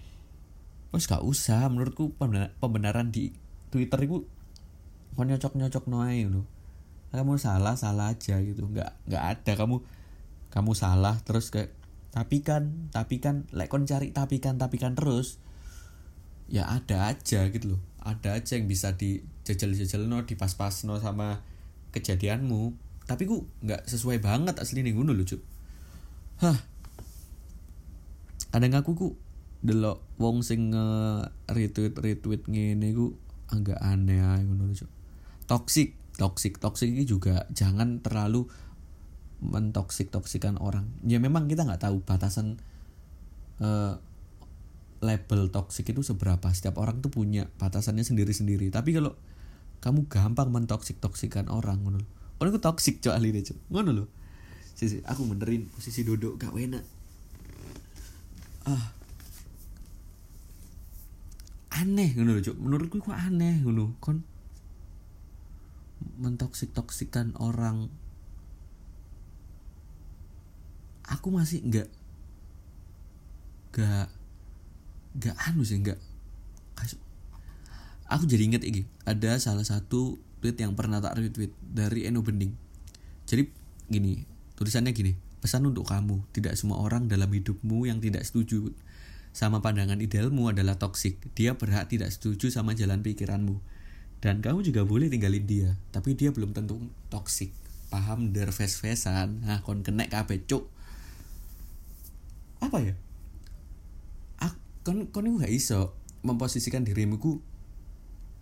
wes 0.95 1.07
gak 1.11 1.23
usah 1.27 1.67
menurutku 1.67 2.15
pembenaran, 2.15 2.55
pembenaran 2.63 3.09
di 3.11 3.35
Twitter 3.75 4.07
itu 4.07 4.25
kon 5.19 5.27
nyocok 5.27 5.59
nyocok 5.59 5.85
noai 5.91 6.25
lo 6.31 6.47
kamu 7.11 7.43
salah 7.43 7.75
salah 7.75 8.15
aja 8.15 8.39
gitu. 8.39 8.71
Nggak 8.71 9.11
nggak 9.11 9.25
ada 9.35 9.53
kamu 9.59 9.83
kamu 10.55 10.73
salah 10.79 11.19
terus 11.27 11.51
kayak 11.51 11.75
tapi 12.11 12.43
kan 12.43 12.91
tapi 12.91 13.23
kan 13.23 13.47
like 13.55 13.71
kon 13.71 13.87
cari 13.87 14.11
tapi 14.11 14.43
kan 14.43 14.59
tapi 14.59 14.79
kan 14.79 14.99
terus 14.99 15.39
ya 16.51 16.67
ada 16.67 17.15
aja 17.15 17.47
gitu 17.51 17.79
loh 17.79 17.81
ada 18.01 18.37
aja 18.37 18.57
yang 18.57 18.67
bisa 18.67 18.97
dijejel-jejel 18.97 20.09
no 20.09 20.25
dipas-pas 20.25 20.85
no 20.89 20.97
sama 20.99 21.45
kejadianmu. 21.93 22.75
Tapi 23.05 23.27
ku 23.27 23.47
nggak 23.65 23.87
sesuai 23.91 24.23
banget 24.23 24.57
asli 24.63 24.81
nih 24.87 24.95
ngono 24.95 25.13
lucu 25.13 25.41
hah. 26.41 26.59
Kadang 28.51 28.75
aku 28.81 28.91
ku 28.97 29.09
delok 29.61 30.01
wong 30.17 30.41
sing 30.41 30.73
nge 30.73 30.87
retweet 31.53 31.95
retweet 31.99 32.43
ngene 32.49 32.97
ku 32.97 33.13
agak 33.53 33.77
aneh 33.83 34.25
ae 34.25 34.41
ngono 34.47 34.73
lucu 34.73 34.89
toxic 35.45 35.99
toxic 36.17 36.57
toxic 36.63 36.89
ini 36.89 37.05
juga 37.05 37.45
jangan 37.51 37.99
terlalu 38.01 38.47
mentoksik 39.41 40.13
toksikan 40.13 40.61
orang. 40.61 40.87
Ya 41.03 41.17
memang 41.17 41.49
kita 41.49 41.65
nggak 41.65 41.81
tahu 41.81 42.05
batasan 42.05 42.61
eh, 43.59 43.95
label 45.01 45.49
toxic 45.49 45.89
itu 45.91 46.05
seberapa? 46.05 46.49
Setiap 46.53 46.77
orang 46.77 47.01
tuh 47.01 47.13
punya 47.13 47.49
batasannya 47.57 48.05
sendiri-sendiri. 48.05 48.69
Tapi 48.69 48.97
kalau 48.97 49.17
kamu 49.81 50.07
gampang 50.13 50.53
mentoksik 50.53 51.01
toksikan 51.01 51.49
orang 51.49 51.81
ngono 51.81 52.05
orang 52.41 52.57
itu 52.57 52.61
toxic 52.61 52.95
cok 53.01 53.17
ahli 53.17 53.33
deh 53.33 53.45
cok. 53.45 53.59
Ngono 53.73 53.91
loh 53.97 54.09
sisi 54.77 55.01
aku 55.05 55.29
benerin 55.29 55.69
posisi 55.69 56.01
duduk 56.05 56.41
gak 56.41 56.57
enak. 56.57 56.85
Ah. 58.69 58.93
Aneh 61.81 62.13
ngono 62.13 62.37
loh 62.37 62.45
cok. 62.45 62.57
Menurutku 62.61 62.97
kok 63.01 63.17
aneh 63.17 63.61
ngono. 63.65 63.97
Kon 64.01 64.21
mentoksik 66.21 66.77
toksikan 66.77 67.33
orang. 67.41 67.89
Aku 71.09 71.33
masih 71.33 71.65
nggak 71.65 71.89
nggak 73.71 74.20
nggak 75.17 75.37
anu 75.51 75.67
sih 75.67 75.81
kas- 75.83 77.01
aku 78.07 78.25
jadi 78.27 78.47
inget 78.47 78.63
ini 78.63 78.87
ada 79.09 79.39
salah 79.43 79.67
satu 79.67 80.19
tweet 80.39 80.57
yang 80.59 80.79
pernah 80.79 81.03
tak 81.03 81.19
retweet 81.19 81.53
dari 81.61 82.07
Eno 82.07 82.23
Bening 82.23 82.55
jadi 83.27 83.47
gini 83.91 84.23
tulisannya 84.55 84.95
gini 84.95 85.19
pesan 85.41 85.65
untuk 85.65 85.89
kamu 85.89 86.21
tidak 86.37 86.55
semua 86.55 86.85
orang 86.85 87.09
dalam 87.09 87.33
hidupmu 87.33 87.89
yang 87.89 87.99
tidak 87.99 88.23
setuju 88.29 88.71
sama 89.31 89.63
pandangan 89.63 89.99
idealmu 90.03 90.51
adalah 90.51 90.75
toksik 90.77 91.17
dia 91.39 91.55
berhak 91.55 91.87
tidak 91.87 92.11
setuju 92.11 92.51
sama 92.51 92.75
jalan 92.75 93.01
pikiranmu. 93.01 93.63
Dan 94.21 94.45
kamu 94.45 94.61
juga 94.61 94.85
boleh 94.85 95.09
tinggalin 95.09 95.47
dia 95.49 95.71
tapi 95.95 96.13
dia 96.13 96.29
belum 96.29 96.53
tentu 96.53 96.77
toksik 97.09 97.55
paham 97.89 98.37
der 98.37 98.53
fes-fesan? 98.53 99.47
Nah 99.47 99.65
kon 99.65 99.81
kenek 99.81 100.13
kabeh 100.13 100.45
cuk. 100.45 100.69
Apa 102.61 102.85
ya 102.85 102.95
kon 104.91 105.07
kon 105.15 105.31
iku 105.31 105.47
gak 105.47 105.55
iso 105.55 105.95
memposisikan 106.27 106.83
dirimu 106.83 107.23
ku 107.23 107.39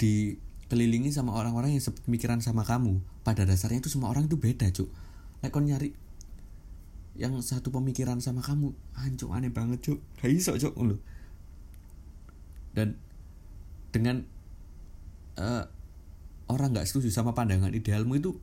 dikelilingi 0.01 1.13
sama 1.13 1.37
orang-orang 1.37 1.77
yang 1.77 1.85
sepemikiran 1.85 2.41
sama 2.41 2.65
kamu. 2.65 3.05
Pada 3.21 3.45
dasarnya 3.45 3.85
itu 3.85 3.93
semua 3.93 4.09
orang 4.09 4.33
itu 4.33 4.41
beda 4.41 4.73
cuk. 4.73 4.89
Like 5.45 5.53
kon 5.53 5.69
nyari 5.69 5.93
yang 7.21 7.37
satu 7.45 7.69
pemikiran 7.69 8.25
sama 8.25 8.41
kamu 8.41 8.73
hancur 8.97 9.37
aneh 9.37 9.53
banget 9.53 9.85
cuk. 9.85 10.01
Gak 10.25 10.33
iso 10.33 10.57
cuk 10.57 10.73
lu 10.81 10.97
dan 12.79 12.95
dengan 13.91 14.23
eh, 15.35 15.65
orang 16.47 16.71
nggak 16.71 16.87
setuju 16.87 17.11
sama 17.11 17.35
pandangan 17.35 17.75
idealmu 17.75 18.15
itu 18.15 18.39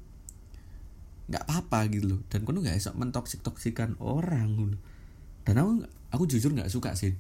nggak 1.32 1.48
apa-apa 1.48 1.88
gitu 1.90 2.06
loh 2.12 2.20
dan 2.28 2.44
kono 2.44 2.60
nggak 2.60 2.76
esok 2.76 3.00
mentoksik 3.00 3.42
toksikan 3.42 3.96
orang 4.04 4.76
dan 5.48 5.56
aku 5.58 5.72
aku 6.12 6.24
jujur 6.30 6.52
nggak 6.52 6.68
suka 6.68 6.94
sih 7.00 7.16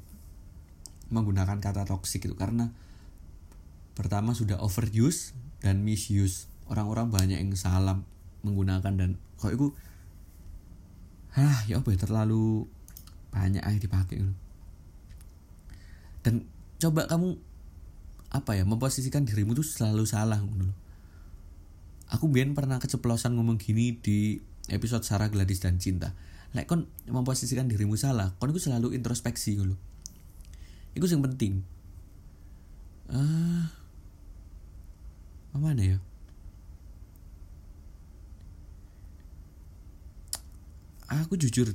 menggunakan 1.09 1.61
kata 1.61 1.85
toksik 1.85 2.25
itu 2.29 2.35
karena 2.37 2.73
pertama 3.93 4.33
sudah 4.33 4.59
overuse 4.61 5.35
dan 5.61 5.81
misuse. 5.81 6.51
Orang-orang 6.65 7.13
banyak 7.13 7.37
yang 7.37 7.53
salah 7.53 8.01
menggunakan 8.41 8.93
dan 8.97 9.09
kok 9.37 9.53
itu 9.53 9.69
hah 11.37 11.61
ya 11.69 11.77
apa 11.77 11.93
ya 11.93 11.99
terlalu 12.01 12.65
banyak 13.29 13.61
aja 13.61 13.77
dipakai. 13.77 14.25
Dan 16.25 16.49
coba 16.81 17.05
kamu 17.05 17.37
apa 18.33 18.57
ya 18.57 18.65
memposisikan 18.65 19.23
dirimu 19.23 19.53
tuh 19.53 19.63
selalu 19.63 20.03
salah 20.09 20.41
loh 20.41 20.85
aku 22.09 22.29
biar 22.29 22.49
pernah 22.53 22.77
keceplosan 22.77 23.33
ngomong 23.33 23.57
gini 23.57 23.97
di 23.97 24.37
episode 24.69 25.05
Sarah 25.05 25.29
Gladys 25.29 25.61
dan 25.61 25.81
Cinta. 25.81 26.13
Like 26.55 26.69
kon 26.71 26.87
memposisikan 27.09 27.67
dirimu 27.67 27.99
salah 27.99 28.31
kon 28.39 28.55
itu 28.55 28.63
selalu 28.63 28.95
introspeksi 28.95 29.59
dulu 29.59 29.75
itu 30.95 31.05
yang 31.11 31.23
penting. 31.27 31.61
Ah. 33.11 33.67
Uh, 35.53 35.59
mana 35.59 35.95
ya? 35.95 35.99
Aku 41.05 41.39
jujur 41.39 41.71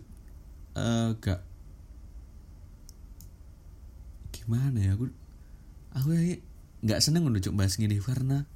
uh, 0.76 1.16
gak 1.22 1.40
gimana 4.35 4.78
ya? 4.83 4.92
Aku 4.98 5.09
aku 5.96 6.09
ya 6.12 6.37
nggak 6.80 7.00
seneng 7.00 7.28
untuk 7.28 7.56
bahas 7.56 7.76
gini 7.76 8.00
karena 8.00 8.48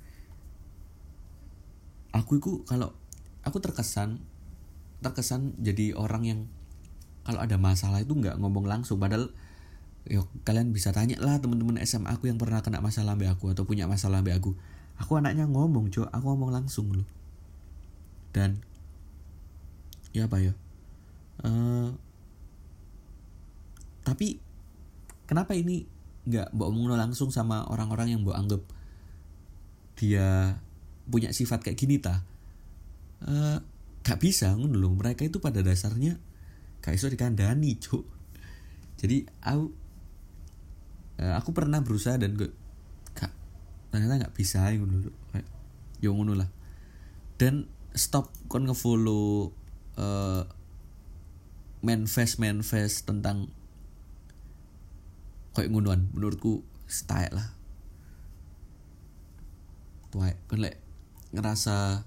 aku 2.12 2.40
itu 2.40 2.64
kalau 2.64 2.96
aku 3.44 3.60
terkesan 3.60 4.22
terkesan 5.04 5.52
jadi 5.60 5.92
orang 5.92 6.22
yang 6.24 6.40
kalau 7.24 7.40
ada 7.40 7.56
masalah 7.56 8.04
itu 8.04 8.12
nggak 8.12 8.36
ngomong 8.36 8.68
langsung. 8.68 9.00
Padahal 9.00 9.32
yuk 10.04 10.28
kalian 10.44 10.68
bisa 10.72 10.92
tanya 10.92 11.16
lah 11.16 11.40
teman-teman 11.40 11.80
SMA 11.80 12.12
aku 12.12 12.28
yang 12.28 12.36
pernah 12.36 12.60
kena 12.60 12.84
masalah 12.84 13.16
be 13.16 13.24
aku 13.24 13.52
atau 13.52 13.64
punya 13.64 13.88
masalah 13.88 14.20
be 14.20 14.36
aku. 14.36 14.52
Aku 15.00 15.18
anaknya 15.18 15.48
ngomong 15.48 15.90
cok. 15.90 16.12
Aku 16.12 16.24
ngomong 16.34 16.54
langsung 16.54 16.92
loh. 16.92 17.08
Dan 18.30 18.60
ya 20.14 20.28
apa 20.28 20.38
ya? 20.38 20.52
Uh, 21.42 21.90
tapi 24.04 24.38
kenapa 25.26 25.56
ini 25.56 25.88
nggak 26.24 26.52
mbak 26.52 26.68
ngomong 26.68 26.94
langsung 26.94 27.32
sama 27.32 27.66
orang-orang 27.66 28.14
yang 28.14 28.20
mbak 28.22 28.36
anggap 28.36 28.62
dia 29.98 30.60
punya 31.08 31.32
sifat 31.32 31.64
kayak 31.64 31.80
gini 31.80 31.96
ta? 31.98 32.22
Uh, 33.24 33.58
gak 34.04 34.20
bisa 34.20 34.52
ngono 34.52 34.92
mereka 34.92 35.24
itu 35.24 35.40
pada 35.40 35.64
dasarnya 35.64 36.20
gak 36.84 36.92
iso 36.92 37.08
dikandani 37.08 37.80
cuk 37.80 38.04
jadi 39.00 39.24
aku 39.40 39.72
uh, 41.20 41.34
aku 41.38 41.54
pernah 41.54 41.82
berusaha 41.82 42.18
dan 42.18 42.34
gue 42.34 42.50
gak 43.14 43.30
ternyata 43.94 44.26
nggak 44.26 44.34
bisa 44.34 44.66
kayak 44.68 45.48
yo 46.02 46.12
ngono 46.14 46.34
lah. 46.34 46.50
Dan 47.38 47.66
stop 47.94 48.30
kon 48.50 48.66
ngefollow 48.66 49.50
uh, 49.98 50.42
manifest 51.84 52.42
manifest 52.42 53.06
tentang 53.06 53.50
kayak 55.54 55.70
ngunuan 55.70 56.10
menurutku 56.10 56.66
style 56.90 57.34
lah. 57.34 57.48
Tuh 60.10 60.22
kan 60.22 60.58
lek 60.58 60.78
ngerasa 61.34 62.06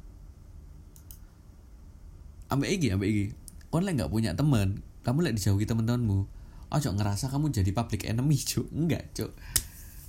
ambek 2.52 2.70
iki 2.80 2.88
ambek 2.92 3.10
iki. 3.12 3.26
Kon 3.72 3.84
lek 3.84 4.00
nggak 4.00 4.12
punya 4.12 4.36
teman 4.36 4.84
kamu 5.08 5.24
lek 5.24 5.40
dijauhi 5.40 5.64
teman-temanmu 5.64 6.37
ojo 6.68 6.90
ngerasa 6.92 7.32
kamu 7.32 7.52
jadi 7.56 7.72
public 7.72 8.08
enemy 8.08 8.36
cuk. 8.36 8.68
Enggak 8.76 9.16
cuk. 9.16 9.32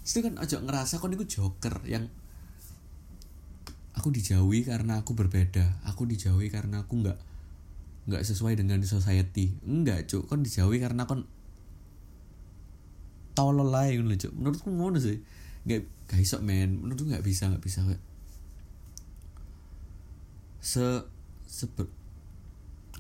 Itu 0.02 0.18
kan 0.24 0.34
ojo 0.40 0.56
ngerasa 0.58 0.98
kon 0.98 1.14
itu 1.14 1.26
joker 1.38 1.84
yang 1.86 2.10
aku 3.94 4.10
dijauhi 4.10 4.66
karena 4.66 5.02
aku 5.02 5.14
berbeda. 5.14 5.82
Aku 5.86 6.06
dijauhi 6.06 6.50
karena 6.50 6.82
aku 6.82 7.02
nggak 7.02 7.18
nggak 8.10 8.22
sesuai 8.26 8.58
dengan 8.58 8.82
society. 8.82 9.54
Enggak 9.62 10.10
cuk. 10.10 10.26
Kon 10.26 10.42
dijauhi 10.42 10.82
karena 10.82 11.06
kon 11.06 11.28
tolol 13.38 13.70
lain 13.70 14.10
loh 14.10 14.18
cuk. 14.18 14.32
Menurutku 14.34 14.68
ngono 14.74 14.98
sih. 14.98 15.22
Nggak 15.62 15.86
gak 16.10 16.20
iso 16.22 16.42
men. 16.42 16.82
Menurutku 16.82 17.06
nggak 17.06 17.22
bisa 17.22 17.46
nggak 17.46 17.62
bisa. 17.62 17.86
Se 20.58 21.06
seber, 21.46 21.86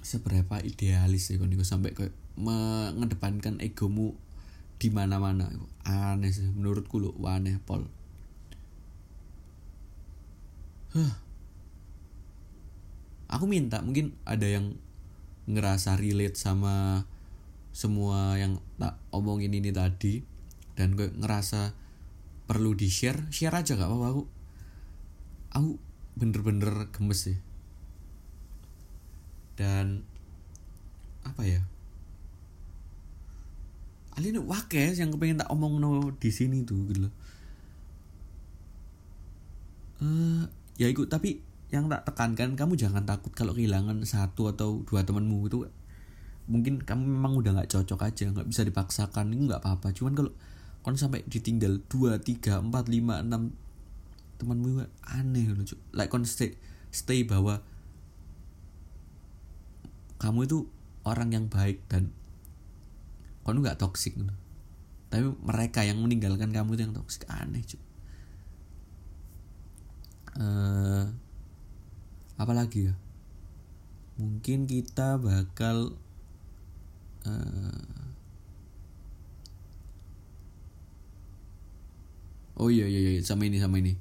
seberapa 0.00 0.62
idealis 0.62 1.28
ya 1.28 1.42
kon 1.42 1.50
sampai 1.66 1.90
kayak 1.92 2.14
mengedepankan 2.38 3.58
egomu 3.58 4.14
di 4.78 4.88
mana-mana. 4.94 5.50
Aneh 5.82 6.30
sih 6.30 6.46
menurutku 6.46 7.02
lo 7.02 7.10
aneh 7.26 7.58
pol. 7.58 7.82
Huh. 10.88 11.12
aku 13.28 13.44
minta 13.44 13.84
mungkin 13.84 14.16
ada 14.24 14.48
yang 14.48 14.80
ngerasa 15.44 16.00
relate 16.00 16.32
sama 16.32 17.04
semua 17.76 18.40
yang 18.40 18.56
tak 18.80 18.96
omongin 19.12 19.52
ini 19.52 19.68
tadi 19.68 20.24
dan 20.72 20.96
gue 20.96 21.12
ngerasa 21.12 21.76
perlu 22.48 22.72
di 22.72 22.88
share 22.88 23.28
share 23.28 23.52
aja 23.52 23.76
gak 23.76 23.84
apa-apa. 23.84 24.06
Aku 24.16 24.22
aku 25.52 25.70
bener-bener 26.16 26.88
gemes 26.88 27.28
sih. 27.28 27.38
Dan 29.60 30.08
apa 31.26 31.44
ya 31.44 31.60
Alin 34.18 34.42
wakes 34.42 34.98
yang 34.98 35.14
kepengen 35.14 35.38
tak 35.38 35.50
omong 35.54 35.78
no 35.78 36.10
di 36.18 36.30
sini 36.34 36.66
tuh 36.66 36.90
gitu 36.90 37.06
loh. 37.06 37.12
Uh, 40.02 40.42
ya 40.74 40.90
ikut 40.90 41.06
tapi 41.06 41.38
yang 41.70 41.86
tak 41.86 42.02
tekankan 42.02 42.58
kamu 42.58 42.74
jangan 42.74 43.06
takut 43.06 43.30
kalau 43.30 43.54
kehilangan 43.54 44.02
satu 44.02 44.50
atau 44.50 44.82
dua 44.82 45.06
temanmu 45.06 45.46
itu. 45.46 45.70
Mungkin 46.50 46.82
kamu 46.82 47.02
memang 47.06 47.38
udah 47.38 47.62
nggak 47.62 47.70
cocok 47.70 48.10
aja 48.10 48.26
nggak 48.34 48.50
bisa 48.50 48.66
dipaksakan 48.66 49.30
ini 49.30 49.54
nggak 49.54 49.62
apa-apa. 49.62 49.94
Cuman 49.94 50.18
kalau 50.18 50.34
kon 50.82 50.98
sampai 50.98 51.22
ditinggal 51.30 51.78
dua 51.86 52.18
tiga 52.18 52.58
empat 52.58 52.90
lima 52.90 53.22
enam 53.22 53.54
temanmu 54.38 54.86
aneh 55.02 55.50
loh 55.50 55.66
like 55.94 56.10
kon 56.10 56.22
stay 56.22 56.54
stay 56.94 57.26
bahwa 57.26 57.60
kamu 60.18 60.46
itu 60.46 60.58
orang 61.06 61.30
yang 61.30 61.46
baik 61.46 61.82
dan 61.86 62.10
kamu 63.48 63.64
nggak 63.64 63.80
toksik 63.80 64.14
tapi 65.08 65.24
mereka 65.40 65.80
yang 65.88 65.98
meninggalkan 66.04 66.52
kamu 66.52 66.76
itu 66.76 66.82
yang 66.84 66.96
toksik 66.96 67.24
aneh 67.32 67.64
cuy 67.64 67.80
uh, 70.38 71.04
apalagi 72.38 72.92
ya? 72.92 72.94
Mungkin 74.18 74.66
kita 74.66 75.18
bakal 75.18 75.94
uh, 77.26 78.02
oh 82.58 82.70
iya 82.70 82.86
iya 82.86 83.18
iya 83.18 83.22
sama 83.22 83.46
ini 83.46 83.58
sama 83.58 83.78
ini. 83.82 83.94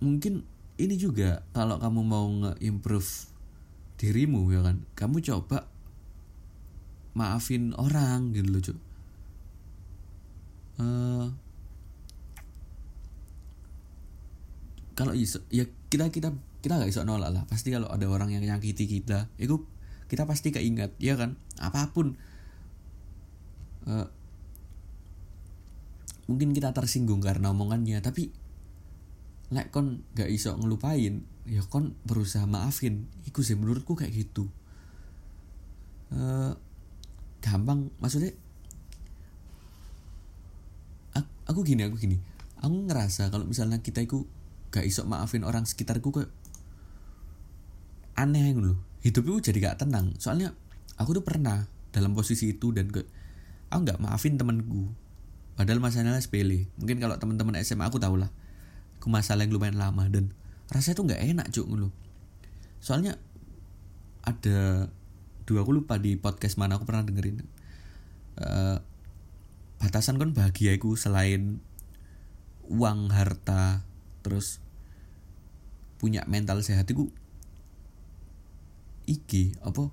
Mungkin 0.00 0.44
ini 0.80 0.94
juga 0.96 1.44
kalau 1.52 1.76
kamu 1.76 2.00
mau 2.00 2.24
nge-improve 2.24 3.28
dirimu 4.00 4.48
ya 4.48 4.64
kan? 4.64 4.80
Kamu 4.96 5.20
coba 5.20 5.68
maafin 7.16 7.74
orang 7.74 8.34
gitu 8.34 8.48
loh 8.50 8.62
cuy 8.62 8.78
uh, 10.80 11.26
kalau 15.00 15.16
iso 15.16 15.40
ya 15.48 15.64
kita 15.88 16.12
kita 16.12 16.28
kita 16.60 16.76
nggak 16.76 16.92
iso 16.92 17.02
nolak 17.08 17.32
lah. 17.32 17.42
Pasti 17.48 17.72
kalau 17.72 17.88
ada 17.88 18.04
orang 18.04 18.36
yang 18.36 18.44
nyakiti 18.44 18.84
kita 18.84 19.32
itu 19.40 19.64
kita 20.12 20.28
pasti 20.28 20.52
keingat 20.52 20.92
ya 21.00 21.16
kan? 21.16 21.40
Apa 21.56 21.88
pun. 21.88 22.20
Uh, 23.88 24.04
mungkin 26.28 26.52
kita 26.52 26.70
tersinggung 26.76 27.24
karena 27.24 27.50
omongannya 27.50 27.98
tapi 28.04 28.30
like 29.50 29.74
kon 29.74 30.06
gak 30.14 30.30
iso 30.30 30.54
ngelupain 30.54 31.26
ya 31.48 31.64
kon 31.64 31.96
berusaha 32.04 32.44
maafin. 32.44 33.08
Iku 33.24 33.40
sih 33.40 33.56
menurutku 33.56 33.96
kayak 33.96 34.12
gitu 34.12 34.52
gampang 37.50 37.90
maksudnya 37.98 38.30
aku, 41.18 41.26
aku 41.50 41.60
gini 41.66 41.82
aku 41.82 41.98
gini. 41.98 42.16
Aku 42.62 42.86
ngerasa 42.86 43.32
kalau 43.32 43.48
misalnya 43.48 43.82
kita 43.82 44.04
itu 44.04 44.28
gak 44.70 44.86
iso 44.86 45.02
maafin 45.08 45.42
orang 45.42 45.66
sekitarku 45.66 46.14
kayak 46.14 46.30
aneh 48.14 48.52
loh 48.54 48.78
hidup 49.02 49.26
itu 49.26 49.50
jadi 49.50 49.74
gak 49.74 49.82
tenang. 49.82 50.14
Soalnya 50.22 50.54
aku 50.94 51.18
tuh 51.18 51.24
pernah 51.26 51.66
dalam 51.90 52.14
posisi 52.14 52.54
itu 52.54 52.70
dan 52.70 52.86
kayak 52.86 53.08
aku 53.74 53.80
nggak 53.82 53.98
maafin 53.98 54.38
temenku 54.38 54.94
padahal 55.58 55.82
masalahnya 55.82 56.22
sepele. 56.22 56.70
Mungkin 56.78 57.02
kalau 57.02 57.18
teman-teman 57.18 57.58
SMA 57.66 57.90
aku 57.90 57.98
tau 57.98 58.14
lah. 58.14 58.30
Aku 59.00 59.08
masalah 59.08 59.48
yang 59.48 59.56
lumayan 59.56 59.80
lama 59.80 60.06
dan 60.12 60.30
rasanya 60.70 60.94
tuh 60.94 61.04
nggak 61.10 61.22
enak 61.34 61.46
cuk 61.50 61.66
lu 61.66 61.88
soalnya 62.80 63.18
ada 64.24 64.88
dua 65.50 65.66
aku 65.66 65.74
lupa 65.74 65.98
di 65.98 66.14
podcast 66.14 66.54
mana 66.54 66.78
aku 66.78 66.86
pernah 66.86 67.02
dengerin. 67.02 67.42
Uh, 68.38 68.78
batasan 69.82 70.22
kan 70.22 70.30
bahagiaku 70.30 70.94
selain 70.94 71.58
uang 72.70 73.10
harta 73.10 73.82
terus 74.22 74.62
punya 75.98 76.22
mental 76.30 76.62
sehat 76.62 76.86
itu 76.86 77.10
iki 79.10 79.58
apa? 79.66 79.90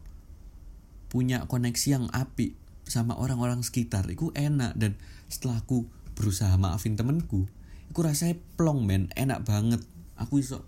Punya 1.10 1.50
koneksi 1.50 1.88
yang 1.90 2.06
api 2.14 2.54
sama 2.86 3.18
orang-orang 3.18 3.66
sekitar 3.66 4.06
itu 4.14 4.30
enak. 4.38 4.78
Dan 4.78 4.94
setelah 5.26 5.66
aku 5.66 5.90
berusaha 6.14 6.54
maafin 6.62 6.94
temenku 6.94 7.50
aku 7.90 8.06
rasanya 8.06 8.38
plong 8.54 8.86
men. 8.86 9.10
Enak 9.18 9.42
banget. 9.42 9.82
Aku 10.22 10.38
iso 10.38 10.62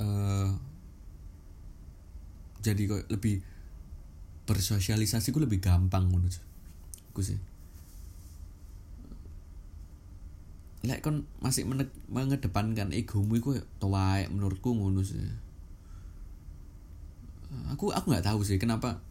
eh 0.00 0.69
jadi 2.60 2.82
kok 2.86 3.08
lebih 3.08 3.40
bersosialisasi 4.44 5.32
ku 5.32 5.40
lebih 5.40 5.60
gampang 5.62 6.10
Cuk. 6.10 6.44
aku 7.10 7.20
sih. 7.24 7.38
Lek 10.80 11.04
kon 11.04 11.28
masih 11.44 11.68
mengedepankan 12.08 12.96
egomu 12.96 13.36
iku 13.36 13.60
tuwae 13.82 14.28
menurutku 14.32 14.72
ngono 14.72 15.04
sih. 15.04 15.20
Aku 17.74 17.92
aku 17.92 18.14
nggak 18.14 18.26
tahu 18.26 18.40
sih 18.46 18.56
kenapa 18.56 19.02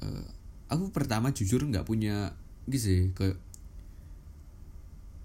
eh, 0.00 0.24
aku 0.70 0.92
pertama 0.92 1.34
jujur 1.34 1.64
nggak 1.64 1.84
punya 1.84 2.32
gitu 2.68 2.78
sih 2.78 3.00
kayak 3.16 3.40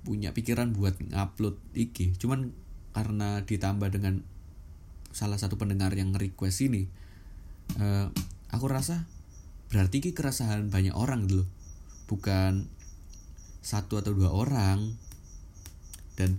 punya 0.04 0.36
pikiran 0.36 0.76
buat 0.76 1.00
ngupload 1.00 1.60
IG 1.76 2.20
cuman 2.20 2.52
karena 2.92 3.42
ditambah 3.48 3.90
dengan 3.92 4.24
salah 5.14 5.38
satu 5.38 5.56
pendengar 5.62 5.94
yang 5.94 6.12
request 6.12 6.66
ini 6.66 6.90
eh, 7.78 8.08
aku 8.50 8.66
rasa 8.68 9.06
berarti 9.74 10.06
ini 10.06 10.12
keresahan 10.14 10.70
banyak 10.70 10.94
orang 10.94 11.26
gitu 11.26 11.46
loh. 11.46 11.50
Bukan 12.06 12.70
satu 13.66 13.98
atau 13.98 14.14
dua 14.14 14.30
orang. 14.30 14.94
Dan 16.14 16.38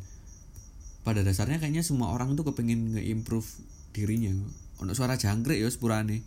pada 1.03 1.27
dasarnya 1.27 1.59
kayaknya 1.59 1.83
semua 1.83 2.15
orang 2.15 2.39
tuh 2.39 2.47
kepengen 2.47 2.95
nge-improve 2.95 3.49
dirinya. 3.91 4.31
Untuk 4.79 4.95
suara 4.95 5.19
jangkrik 5.19 5.59
ya 5.59 5.67
sepurane. 5.67 6.23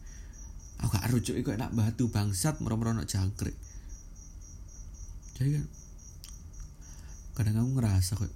Aku 0.84 0.94
gak 0.94 1.10
rujuk 1.10 1.40
iku 1.40 1.56
enak 1.56 1.74
batu 1.74 2.12
bangsat 2.12 2.60
merem-merem 2.60 3.02
ono 3.02 3.06
jangkrik. 3.08 3.56
Jadi 5.40 5.50
kan 5.58 5.66
kadang 7.38 7.62
aku 7.62 7.70
ngerasa 7.78 8.18
kok 8.18 8.34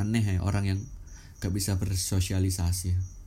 aneh 0.00 0.24
ya 0.24 0.40
orang 0.40 0.64
yang 0.64 0.80
gak 1.44 1.52
bisa 1.52 1.76
bersosialisasi 1.76 3.19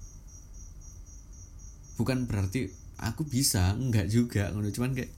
bukan 2.00 2.26
berarti 2.30 2.70
aku 3.02 3.26
bisa 3.28 3.74
enggak 3.76 4.08
juga 4.10 4.50
ngono. 4.54 4.70
Cuman 4.74 4.94
kayak 4.98 5.12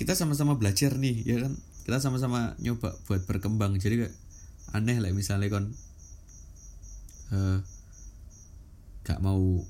kita 0.00 0.12
sama-sama 0.18 0.58
belajar 0.58 0.96
nih 0.98 1.16
ya 1.24 1.36
kan? 1.46 1.52
Kita 1.86 1.98
sama-sama 1.98 2.54
nyoba 2.62 2.94
buat 3.06 3.22
berkembang. 3.26 3.76
Jadi 3.78 4.06
kayak 4.06 4.14
aneh 4.76 4.98
lah 5.02 5.12
misalnya 5.12 5.48
kon 5.52 5.66
eh 7.32 7.58
gak 9.02 9.18
mau 9.22 9.62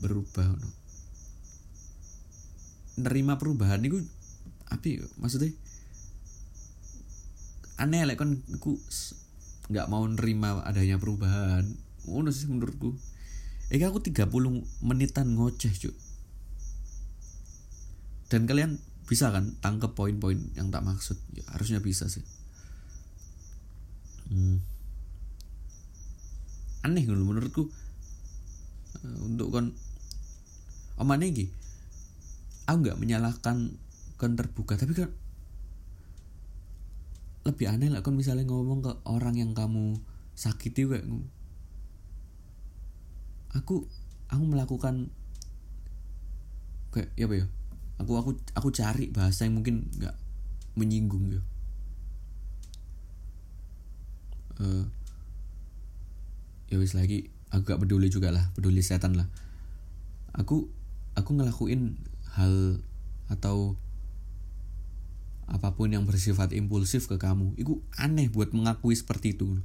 berubah 0.00 0.46
ngono. 0.56 0.68
Nerima 3.00 3.40
perubahan 3.40 3.80
itu 3.80 3.96
api 4.70 5.00
maksudnya 5.18 5.50
aneh 7.80 8.02
lah 8.04 8.14
aku 8.56 8.76
s- 8.92 9.16
nggak 9.70 9.86
mau 9.92 10.04
nerima 10.04 10.60
adanya 10.68 10.96
perubahan. 11.02 11.64
Ngono 12.08 12.28
sih 12.34 12.46
menurutku 12.50 12.90
eh 13.70 13.78
aku 13.86 14.02
30 14.02 14.26
menitan 14.82 15.38
ngoceh 15.38 15.70
cuk. 15.70 15.94
Dan 18.30 18.50
kalian 18.50 18.82
bisa 19.06 19.30
kan 19.30 19.54
tangkep 19.62 19.94
poin-poin 19.94 20.38
yang 20.58 20.74
tak 20.74 20.82
maksud? 20.82 21.18
Ya 21.34 21.46
harusnya 21.54 21.78
bisa 21.78 22.10
sih. 22.10 22.22
Hmm. 24.30 24.62
aneh 26.80 27.02
ngono 27.06 27.26
menurutku. 27.26 27.70
Eh, 29.06 29.18
untuk 29.26 29.54
kon 29.54 29.70
omane 30.98 31.30
iki? 31.30 31.46
Aku 32.66 32.82
nggak 32.82 32.98
menyalahkan 32.98 33.74
kon 34.18 34.34
terbuka 34.34 34.76
tapi 34.78 34.92
kan 34.92 35.10
lebih 37.48 37.66
aneh 37.72 37.88
lah 37.88 38.04
kon 38.04 38.14
misalnya 38.14 38.46
ngomong 38.46 38.84
ke 38.84 38.92
orang 39.08 39.34
yang 39.34 39.56
kamu 39.56 39.98
sakiti 40.36 40.86
kayak 40.86 41.08
aku 43.54 43.86
aku 44.30 44.42
melakukan 44.46 45.10
kayak 46.94 47.10
ya 47.14 47.26
apa 47.26 47.34
ya? 47.42 47.46
Aku 48.00 48.12
aku 48.16 48.30
aku 48.56 48.68
cari 48.72 49.12
bahasa 49.12 49.44
yang 49.44 49.60
mungkin 49.60 49.86
nggak 50.00 50.16
menyinggung 50.78 51.34
ya 51.34 51.42
Eh, 54.60 54.84
ya 56.68 56.76
wis 56.76 56.92
lagi 56.92 57.32
aku 57.48 57.64
gak 57.64 57.80
peduli 57.80 58.12
juga 58.12 58.28
lah 58.28 58.52
peduli 58.52 58.84
setan 58.84 59.16
lah. 59.16 59.26
Aku 60.36 60.68
aku 61.16 61.30
ngelakuin 61.32 61.96
hal 62.36 62.84
atau 63.32 63.74
apa 65.50 65.74
pun 65.74 65.90
yang 65.90 66.04
bersifat 66.06 66.52
impulsif 66.52 67.08
ke 67.08 67.16
kamu. 67.16 67.56
Itu 67.56 67.80
aneh 67.96 68.28
buat 68.28 68.52
mengakui 68.52 68.94
seperti 68.94 69.34
itu. 69.34 69.58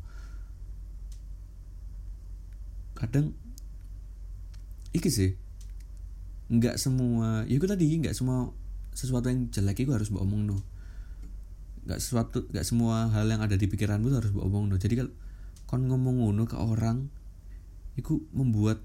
Kadang 2.96 3.36
iki 4.96 5.12
sih. 5.12 5.36
Nggak 6.48 6.80
semua 6.80 7.44
ya 7.44 7.60
itu 7.60 7.68
tadi 7.68 7.86
nggak 7.92 8.16
semua 8.16 8.56
sesuatu 8.96 9.28
yang 9.28 9.52
jelek 9.52 9.84
itu 9.84 9.92
harus 9.92 10.08
omong 10.10 10.48
no. 10.48 10.58
Nggak 11.84 12.00
sesuatu 12.00 12.48
nggak 12.50 12.66
semua 12.66 13.12
hal 13.12 13.28
yang 13.28 13.44
ada 13.44 13.60
di 13.60 13.68
pikiranmu 13.68 14.08
harus 14.16 14.32
omong 14.32 14.72
no. 14.72 14.80
Jadi 14.80 14.96
kalau 15.04 15.12
kon 15.66 15.90
ngomong 15.90 16.22
ngono 16.22 16.46
ke 16.46 16.56
orang 16.56 17.10
itu 17.98 18.22
membuat 18.32 18.80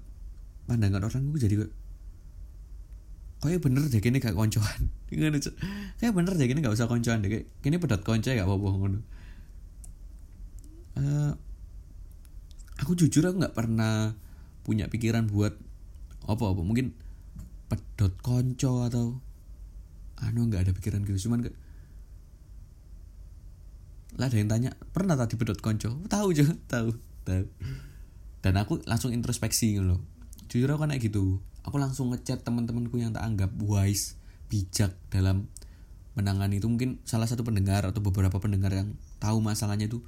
pandangan 0.65 1.03
orang 1.05 1.29
itu 1.29 1.39
jadi 1.45 1.55
kayak 3.41 3.61
bener 3.61 3.89
deh 3.89 4.01
kini 4.01 4.21
gak 4.21 4.37
koncoan. 4.37 4.93
Kayak 5.97 6.13
bener 6.13 6.33
deh 6.37 6.45
kini 6.45 6.61
gak 6.61 6.77
usah 6.77 6.85
koncoan 6.85 7.25
deh. 7.25 7.49
Kini 7.65 7.81
pedot 7.81 8.05
konco 8.05 8.29
gak 8.29 8.45
apa-apa 8.45 8.67
ngono. 8.69 8.99
Eh, 11.01 11.31
aku 12.77 12.93
jujur 12.93 13.25
aku 13.25 13.41
nggak 13.41 13.57
pernah 13.57 14.13
punya 14.61 14.85
pikiran 14.91 15.25
buat 15.25 15.57
apa 16.25 16.43
apa 16.45 16.61
mungkin 16.61 16.93
pedot 17.71 18.13
konco 18.19 18.85
atau 18.85 19.17
anu 20.21 20.47
nggak 20.47 20.69
ada 20.69 20.71
pikiran 20.75 21.01
gitu. 21.07 21.29
Cuman 21.29 21.47
kayak 21.47 21.57
lah 24.19 24.27
ada 24.27 24.37
yang 24.37 24.51
tanya 24.51 24.71
pernah 24.91 25.15
tadi 25.15 25.39
pedot 25.39 25.57
konco? 25.57 26.03
Tahu 26.05 26.27
juga 26.35 26.53
tahu 26.73 26.93
tahu. 27.23 27.45
Dan 28.41 28.53
aku 28.57 28.81
langsung 28.85 29.15
introspeksi 29.15 29.77
gitu 29.77 29.85
loh. 29.85 30.01
Jujur 30.51 30.69
aku 30.73 30.83
kayak 30.85 31.01
gitu. 31.01 31.39
Aku 31.61 31.77
langsung 31.77 32.09
ngechat 32.11 32.41
teman-temanku 32.41 32.97
yang 32.97 33.13
tak 33.13 33.23
anggap 33.23 33.53
wise 33.61 34.17
bijak 34.49 34.97
dalam 35.13 35.47
menangani 36.17 36.59
itu. 36.59 36.67
Mungkin 36.67 36.99
salah 37.05 37.29
satu 37.29 37.45
pendengar 37.45 37.85
atau 37.85 38.01
beberapa 38.01 38.41
pendengar 38.41 38.73
yang 38.73 38.97
tahu 39.21 39.39
masalahnya 39.39 39.87
itu. 39.87 40.01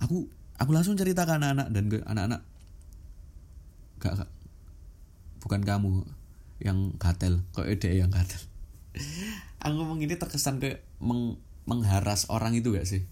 Aku 0.00 0.26
aku 0.56 0.70
langsung 0.72 0.96
cerita 0.96 1.28
ke 1.28 1.32
anak-anak 1.36 1.68
dan 1.70 1.84
ke 1.92 2.00
anak-anak. 2.08 2.40
Gak, 4.00 4.12
gak 4.24 4.30
bukan 5.46 5.62
kamu 5.62 6.02
yang 6.58 6.98
gatel 6.98 7.46
kok 7.54 7.70
ide 7.70 7.94
yang 7.94 8.10
gatel? 8.10 8.42
Aku 9.62 9.78
ngomong 9.78 10.02
ini 10.02 10.18
terkesan 10.18 10.58
kayak 10.58 10.82
meng, 10.98 11.38
mengharas 11.70 12.26
orang 12.34 12.58
itu 12.58 12.74
gak 12.74 12.82
sih? 12.82 13.06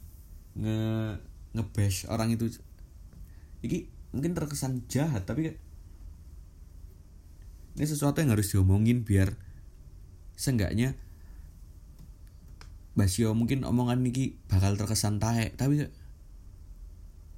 Nge 0.58 1.14
ngebash 1.54 2.10
orang 2.10 2.34
itu. 2.34 2.50
Ini 3.62 3.86
mungkin 4.10 4.34
terkesan 4.34 4.82
jahat 4.90 5.22
tapi 5.30 5.54
ini 7.78 7.86
sesuatu 7.86 8.18
yang 8.18 8.34
harus 8.34 8.50
diomongin 8.50 9.06
biar 9.06 9.34
seenggaknya 10.34 10.98
Basio 12.94 13.34
mungkin 13.34 13.62
omongan 13.66 14.02
ini 14.02 14.38
bakal 14.50 14.74
terkesan 14.74 15.22
taek 15.22 15.54
tapi 15.54 15.86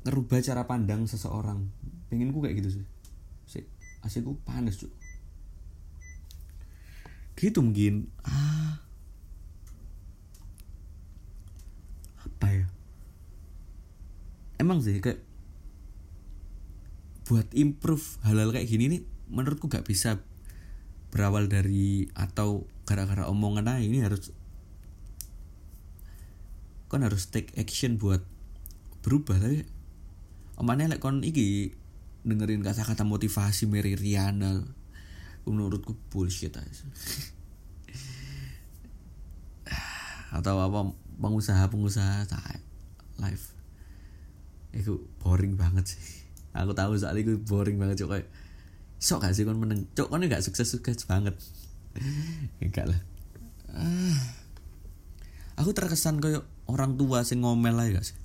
ngerubah 0.08 0.40
cara 0.40 0.64
pandang 0.64 1.04
seseorang. 1.04 1.68
Pengenku 2.08 2.40
kayak 2.40 2.64
gitu 2.64 2.80
sih 2.80 2.84
sih 4.06 4.22
asikku 4.22 4.38
panas 4.46 4.78
cuy 4.78 4.90
gitu 7.36 7.60
mungkin. 7.60 8.08
Ah. 8.24 8.80
Apa 12.24 12.48
ya? 12.48 12.66
Emang 14.56 14.80
sih 14.80 14.98
kayak 15.04 15.20
buat 17.28 17.46
improve 17.52 18.16
hal-hal 18.24 18.56
kayak 18.56 18.70
gini 18.70 18.84
nih 18.88 19.02
menurutku 19.28 19.68
gak 19.68 19.84
bisa 19.84 20.22
berawal 21.10 21.50
dari 21.50 22.06
atau 22.14 22.64
gara-gara 22.86 23.26
omongan 23.26 23.66
aja 23.66 23.82
ini 23.82 23.98
harus 23.98 24.30
kan 26.86 27.02
harus 27.02 27.26
take 27.26 27.50
action 27.58 27.98
buat 27.98 28.22
berubah 29.02 29.42
tapi 29.42 29.66
omongannya 30.54 30.94
lek 30.94 31.02
kon 31.02 31.26
iki 31.26 31.74
dengerin 32.26 32.66
kata-kata 32.66 33.06
motivasi 33.06 33.70
Mary 33.70 33.94
Riana. 33.94 34.66
Menurutku 35.46 35.94
bullshit 36.10 36.50
aja. 36.58 36.84
Atau 40.34 40.58
apa 40.58 40.90
pengusaha-pengusaha 41.22 42.26
live 43.22 43.46
itu 44.76 45.00
boring 45.22 45.54
banget 45.54 45.96
sih. 45.96 46.02
Aku 46.52 46.74
tahu 46.76 46.98
soal 46.98 47.16
itu 47.16 47.38
boring 47.40 47.78
banget 47.80 48.04
cok 48.04 48.26
sok 48.96 49.22
gak 49.22 49.32
sih 49.32 49.46
kon 49.46 49.56
meneng? 49.56 49.88
Cok 49.94 50.12
kon 50.12 50.26
gak 50.26 50.42
sukses 50.42 50.68
sukses 50.68 51.06
banget. 51.06 51.32
Enggak 52.60 52.90
lah. 52.90 53.00
Ah. 53.76 54.20
aku 55.60 55.72
terkesan 55.76 56.20
kayak 56.20 56.44
orang 56.68 56.96
tua 56.96 57.24
sing 57.24 57.40
ngomel 57.44 57.76
aja 57.76 58.00
gak 58.00 58.06
sih? 58.08 58.16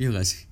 Iya 0.00 0.16
gak 0.16 0.24
sih 0.28 0.51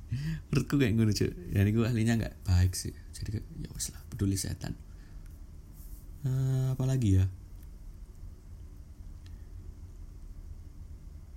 menurutku 0.50 0.74
kayak 0.76 0.92
ngono 0.98 1.12
cuy 1.14 1.30
dan 1.54 1.64
itu 1.70 1.80
ahlinya 1.86 2.14
nggak 2.18 2.34
baik 2.46 2.72
sih. 2.74 2.94
Jadi 3.14 3.38
ya 3.62 3.68
wes 3.70 3.94
lah 3.94 4.02
peduli 4.10 4.34
setan. 4.34 4.74
Eh, 6.26 6.66
apa 6.74 6.84
lagi 6.84 7.16
ya? 7.16 7.24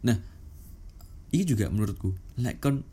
Nah 0.04 0.18
ini 1.34 1.44
juga 1.48 1.72
menurutku 1.72 2.14
like 2.38 2.60
kon 2.60 2.86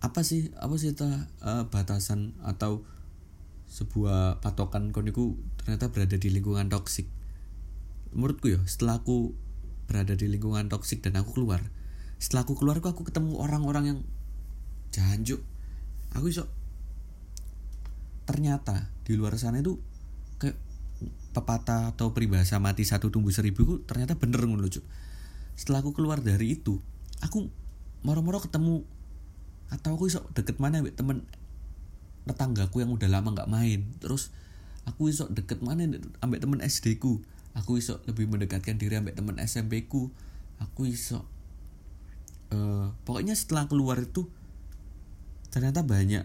apa 0.00 0.20
sih 0.20 0.52
apa 0.56 0.74
sih 0.76 0.92
ta 0.96 1.28
eh, 1.44 1.64
batasan 1.68 2.36
atau 2.44 2.84
sebuah 3.68 4.38
patokan 4.38 4.94
kon 4.94 5.10
itu 5.10 5.34
ternyata 5.60 5.90
berada 5.90 6.16
di 6.16 6.28
lingkungan 6.30 6.70
toksik? 6.70 7.10
Menurutku 8.14 8.52
ya 8.54 8.60
setelah 8.64 9.02
aku 9.02 9.34
berada 9.84 10.16
di 10.16 10.30
lingkungan 10.30 10.72
toksik 10.72 11.04
dan 11.04 11.20
aku 11.20 11.36
keluar 11.36 11.60
setelah 12.18 12.46
aku 12.46 12.54
keluar 12.56 12.80
aku, 12.80 13.04
ketemu 13.04 13.36
orang-orang 13.38 13.84
yang 13.84 13.98
janjuk 14.94 15.42
aku 16.14 16.30
iso 16.30 16.46
ternyata 18.24 18.88
di 19.02 19.18
luar 19.18 19.34
sana 19.36 19.58
itu 19.58 19.82
kayak 20.38 20.54
pepatah 21.34 21.92
atau 21.92 22.14
peribahasa 22.14 22.62
mati 22.62 22.86
satu 22.86 23.10
tumbuh 23.10 23.34
seribu 23.34 23.66
itu 23.66 23.74
ternyata 23.84 24.14
bener 24.14 24.46
ngono 24.46 24.70
Cuk. 24.70 24.86
setelah 25.58 25.82
aku 25.82 25.90
keluar 25.92 26.22
dari 26.22 26.54
itu 26.54 26.78
aku 27.20 27.50
moro-moro 28.06 28.38
ketemu 28.38 28.86
atau 29.74 29.98
aku 29.98 30.06
iso 30.06 30.22
deket 30.38 30.62
mana 30.62 30.78
temen 30.94 31.26
tetanggaku 32.24 32.80
yang 32.80 32.92
udah 32.92 33.08
lama 33.08 33.36
nggak 33.36 33.50
main. 33.50 33.84
Terus 34.00 34.32
aku 34.88 35.12
iso 35.12 35.28
deket 35.28 35.60
mana 35.60 35.88
ambek 36.24 36.40
temen 36.40 36.60
SD 36.64 36.96
ku. 37.00 37.20
Aku 37.54 37.78
iso 37.78 38.02
lebih 38.08 38.26
mendekatkan 38.26 38.80
diri 38.80 38.98
ambek 38.98 39.14
temen 39.14 39.38
SMP 39.38 39.86
ku. 39.86 40.10
Aku 40.58 40.88
iso 40.88 41.28
eh, 42.54 42.86
pokoknya 43.02 43.34
setelah 43.34 43.66
keluar 43.66 43.98
itu 43.98 44.30
ternyata 45.50 45.82
banyak 45.82 46.22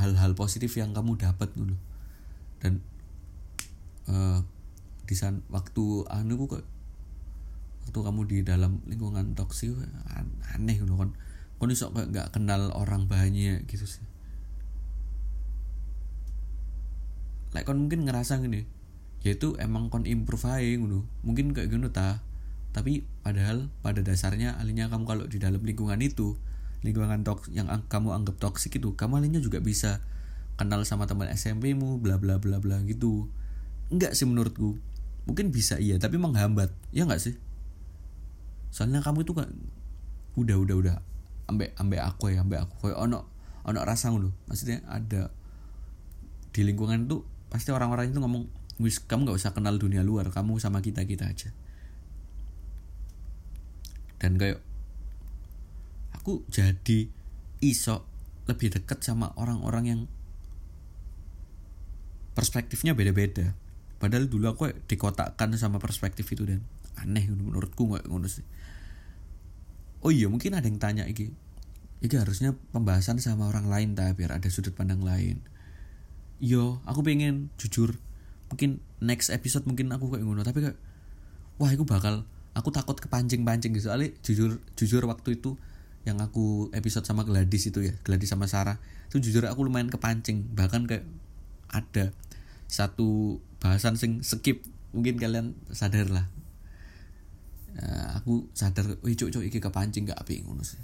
hal-hal 0.00 0.32
positif 0.32 0.72
yang 0.80 0.96
kamu 0.96 1.20
dapat 1.20 1.52
dulu. 1.52 1.76
Dan 2.64 2.80
eh, 4.08 4.40
di 5.04 5.14
sana 5.16 5.44
waktu 5.52 6.08
anu 6.08 6.48
kok 6.48 6.64
waktu 7.84 7.98
kamu 8.00 8.20
di 8.28 8.38
dalam 8.44 8.80
lingkungan 8.88 9.36
toksik 9.36 9.76
an- 10.16 10.40
aneh 10.56 10.80
gitu 10.80 10.96
kan. 10.96 11.12
Kon 11.60 11.74
iso 11.74 11.92
nggak 11.92 12.32
kenal 12.32 12.72
orang 12.72 13.04
banyak 13.04 13.68
gitu 13.68 13.84
sih. 13.84 14.04
Like 17.52 17.68
kon 17.68 17.84
mungkin 17.84 18.08
ngerasa 18.08 18.40
gini 18.40 18.78
yaitu 19.26 19.58
emang 19.58 19.90
kon 19.90 20.06
improve 20.06 20.46
aja 20.46 20.62
gitu 20.62 21.02
mungkin 21.26 21.50
kayak 21.50 21.74
gitu 21.74 21.90
ta 21.90 22.22
tapi 22.78 23.02
padahal 23.26 23.74
pada 23.82 24.06
dasarnya 24.06 24.54
alinya 24.62 24.86
kamu 24.86 25.02
kalau 25.02 25.26
di 25.26 25.42
dalam 25.42 25.58
lingkungan 25.58 25.98
itu 25.98 26.38
lingkungan 26.86 27.26
toks 27.26 27.50
yang 27.50 27.66
ang- 27.66 27.82
kamu 27.90 28.14
anggap 28.14 28.38
toksik 28.38 28.78
itu 28.78 28.94
kamu 28.94 29.18
alinya 29.18 29.42
juga 29.42 29.58
bisa 29.58 29.98
kenal 30.54 30.86
sama 30.86 31.10
teman 31.10 31.26
SMP 31.26 31.74
mu 31.74 31.98
bla 31.98 32.22
bla 32.22 32.38
bla 32.38 32.62
bla 32.62 32.78
gitu. 32.86 33.26
Enggak 33.90 34.14
sih 34.14 34.30
menurutku. 34.30 34.78
Mungkin 35.26 35.50
bisa 35.50 35.74
iya 35.82 35.98
tapi 35.98 36.22
menghambat. 36.22 36.70
Ya 36.94 37.02
enggak 37.02 37.18
sih? 37.18 37.34
Soalnya 38.70 39.02
kamu 39.02 39.26
itu 39.26 39.34
kan 39.34 39.50
udah 40.38 40.54
udah 40.54 40.76
udah 40.78 40.94
ambek 41.50 41.74
ambek 41.82 41.98
aku 41.98 42.30
ya 42.30 42.46
ambek 42.46 42.62
aku. 42.62 42.94
Kayak 42.94 43.10
ono 43.10 43.26
ono 43.66 43.78
rasa 43.82 44.14
ngono. 44.14 44.30
Maksudnya 44.46 44.86
ada 44.86 45.34
di 46.54 46.62
lingkungan 46.62 47.10
itu 47.10 47.26
pasti 47.50 47.74
orang-orang 47.74 48.14
itu 48.14 48.22
ngomong 48.22 48.46
wis 48.78 49.02
kamu 49.02 49.26
nggak 49.26 49.38
usah 49.42 49.50
kenal 49.50 49.74
dunia 49.82 50.06
luar 50.06 50.30
kamu 50.30 50.62
sama 50.62 50.78
kita 50.78 51.02
kita 51.02 51.26
aja 51.26 51.50
dan 54.18 54.38
kayak 54.38 54.58
aku 56.14 56.42
jadi 56.50 57.08
iso 57.62 58.06
lebih 58.50 58.72
dekat 58.74 59.02
sama 59.04 59.32
orang-orang 59.38 59.84
yang 59.86 60.00
perspektifnya 62.38 62.94
beda-beda. 62.94 63.54
Padahal 63.98 64.30
dulu 64.30 64.46
aku 64.46 64.70
dikotakkan 64.86 65.50
sama 65.58 65.82
perspektif 65.82 66.30
itu 66.30 66.46
dan 66.46 66.62
aneh 66.98 67.26
menurutku 67.26 67.90
nggak 67.90 68.06
ngono 68.06 68.30
sih. 68.30 68.46
Oh 70.06 70.14
iya 70.14 70.30
mungkin 70.30 70.54
ada 70.54 70.66
yang 70.70 70.78
tanya 70.78 71.04
iki. 71.10 71.34
Iki 71.98 72.14
harusnya 72.14 72.54
pembahasan 72.70 73.18
sama 73.18 73.50
orang 73.50 73.66
lain 73.66 73.98
ta 73.98 74.14
biar 74.14 74.38
ada 74.38 74.46
sudut 74.46 74.70
pandang 74.70 75.02
lain. 75.02 75.42
Yo 76.38 76.78
aku 76.86 77.02
pengen 77.02 77.50
jujur. 77.58 77.98
Mungkin 78.54 78.78
next 79.02 79.34
episode 79.34 79.66
mungkin 79.66 79.90
aku 79.90 80.14
kayak 80.14 80.22
ngono 80.22 80.46
tapi 80.46 80.62
kayak 80.62 80.78
wah 81.58 81.74
aku 81.74 81.82
bakal 81.82 82.22
aku 82.58 82.74
takut 82.74 82.98
kepancing-pancing 82.98 83.70
gitu. 83.78 83.86
Soalnya 83.86 84.10
jujur 84.26 84.58
jujur 84.74 85.02
waktu 85.06 85.38
itu 85.38 85.54
yang 86.02 86.18
aku 86.18 86.74
episode 86.74 87.06
sama 87.06 87.22
Gladys 87.22 87.70
itu 87.70 87.86
ya 87.86 87.94
Gladys 88.02 88.34
sama 88.34 88.50
Sarah 88.50 88.82
itu 89.06 89.22
jujur 89.22 89.46
aku 89.46 89.62
lumayan 89.62 89.86
kepancing. 89.86 90.50
Bahkan 90.58 90.90
kayak 90.90 91.06
ada 91.70 92.10
satu 92.66 93.38
bahasan 93.62 93.94
sing 93.94 94.26
skip 94.26 94.66
mungkin 94.90 95.22
kalian 95.22 95.54
sadar 95.70 96.10
lah. 96.10 96.26
Ya, 97.78 98.18
aku 98.18 98.50
sadar 98.58 98.98
wih 99.06 99.14
cuk 99.14 99.30
cuk 99.30 99.46
iki 99.46 99.62
kepancing 99.62 100.10
gak 100.10 100.18
api 100.18 100.42
ngono 100.42 100.66
sih. 100.66 100.82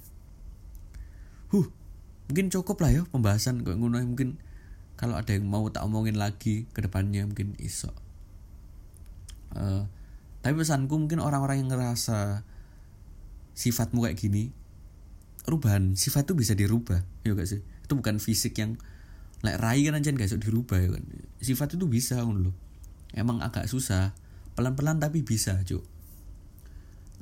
Huh 1.51 1.66
mungkin 2.25 2.49
cukup 2.49 2.81
lah 2.81 2.91
ya 2.95 3.03
pembahasan 3.11 3.66
kayak 3.66 3.83
ngono. 3.83 3.99
Mungkin 4.01 4.39
kalau 4.95 5.18
ada 5.18 5.35
yang 5.35 5.51
mau 5.51 5.66
tak 5.68 5.83
omongin 5.83 6.16
lagi 6.16 6.70
ke 6.70 6.81
depannya 6.81 7.27
mungkin 7.27 7.59
iso. 7.59 7.91
Eh, 9.55 9.83
tapi 10.45 10.61
pesanku 10.61 10.92
mungkin 11.01 11.24
orang-orang 11.24 11.64
yang 11.64 11.72
ngerasa 11.72 12.45
sifatmu 13.57 14.05
kayak 14.05 14.20
gini 14.20 14.53
perubahan 15.40 15.97
sifat 15.97 16.28
itu 16.28 16.36
bisa 16.36 16.53
dirubah 16.53 17.01
ya 17.24 17.32
gak 17.32 17.49
sih? 17.49 17.64
Itu 17.80 17.97
bukan 17.97 18.20
fisik 18.20 18.61
yang 18.61 18.76
like 19.40 19.57
rai 19.57 19.80
kan 19.88 19.97
aja 19.97 20.12
gak 20.12 20.36
dirubah 20.36 20.76
ya 20.76 20.92
kan? 20.92 21.05
Sifat 21.40 21.80
itu 21.80 21.88
bisa 21.88 22.20
ngono 22.20 22.53
loh 22.53 22.55
emang 23.16 23.40
agak 23.40 23.70
susah 23.70 24.12
pelan-pelan 24.53 25.01
tapi 25.01 25.24
bisa 25.24 25.57
cuk. 25.64 25.80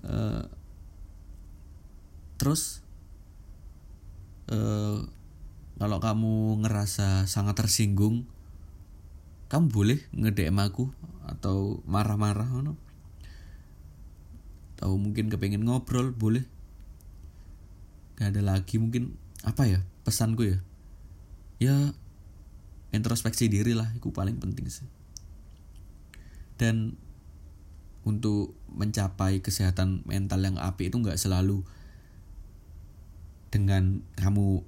Eh, 0.02 0.44
terus 2.42 2.82
eh 4.50 4.98
kalau 5.78 5.98
kamu 6.02 6.62
ngerasa 6.66 7.30
sangat 7.30 7.54
tersinggung 7.54 8.26
kamu 9.46 9.70
boleh 9.70 9.98
nge-DM 10.10 10.58
aku 10.58 10.90
atau 11.22 11.84
marah-marah 11.86 12.50
no? 12.66 12.74
Atau 14.82 14.98
mungkin 14.98 15.30
kepengen 15.30 15.62
ngobrol 15.62 16.10
boleh. 16.10 16.42
Gak 18.18 18.34
ada 18.34 18.42
lagi 18.42 18.82
mungkin 18.82 19.14
apa 19.46 19.70
ya 19.70 19.86
pesanku 20.02 20.42
ya. 20.42 20.58
Ya 21.62 21.94
introspeksi 22.90 23.46
diri 23.46 23.78
lah 23.78 23.94
itu 23.94 24.10
paling 24.10 24.42
penting 24.42 24.66
sih. 24.66 24.90
Dan 26.58 26.98
untuk 28.02 28.58
mencapai 28.74 29.38
kesehatan 29.38 30.02
mental 30.02 30.42
yang 30.42 30.58
api 30.58 30.90
itu 30.90 30.98
nggak 30.98 31.14
selalu 31.14 31.62
dengan 33.54 34.02
kamu 34.18 34.66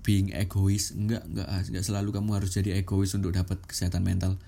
being 0.00 0.32
egois. 0.32 0.96
Nggak 0.96 1.28
nggak 1.28 1.48
nggak 1.68 1.84
selalu 1.84 2.16
kamu 2.16 2.30
harus 2.32 2.56
jadi 2.56 2.80
egois 2.80 3.12
untuk 3.12 3.36
dapat 3.36 3.60
kesehatan 3.68 4.08
mental. 4.08 4.40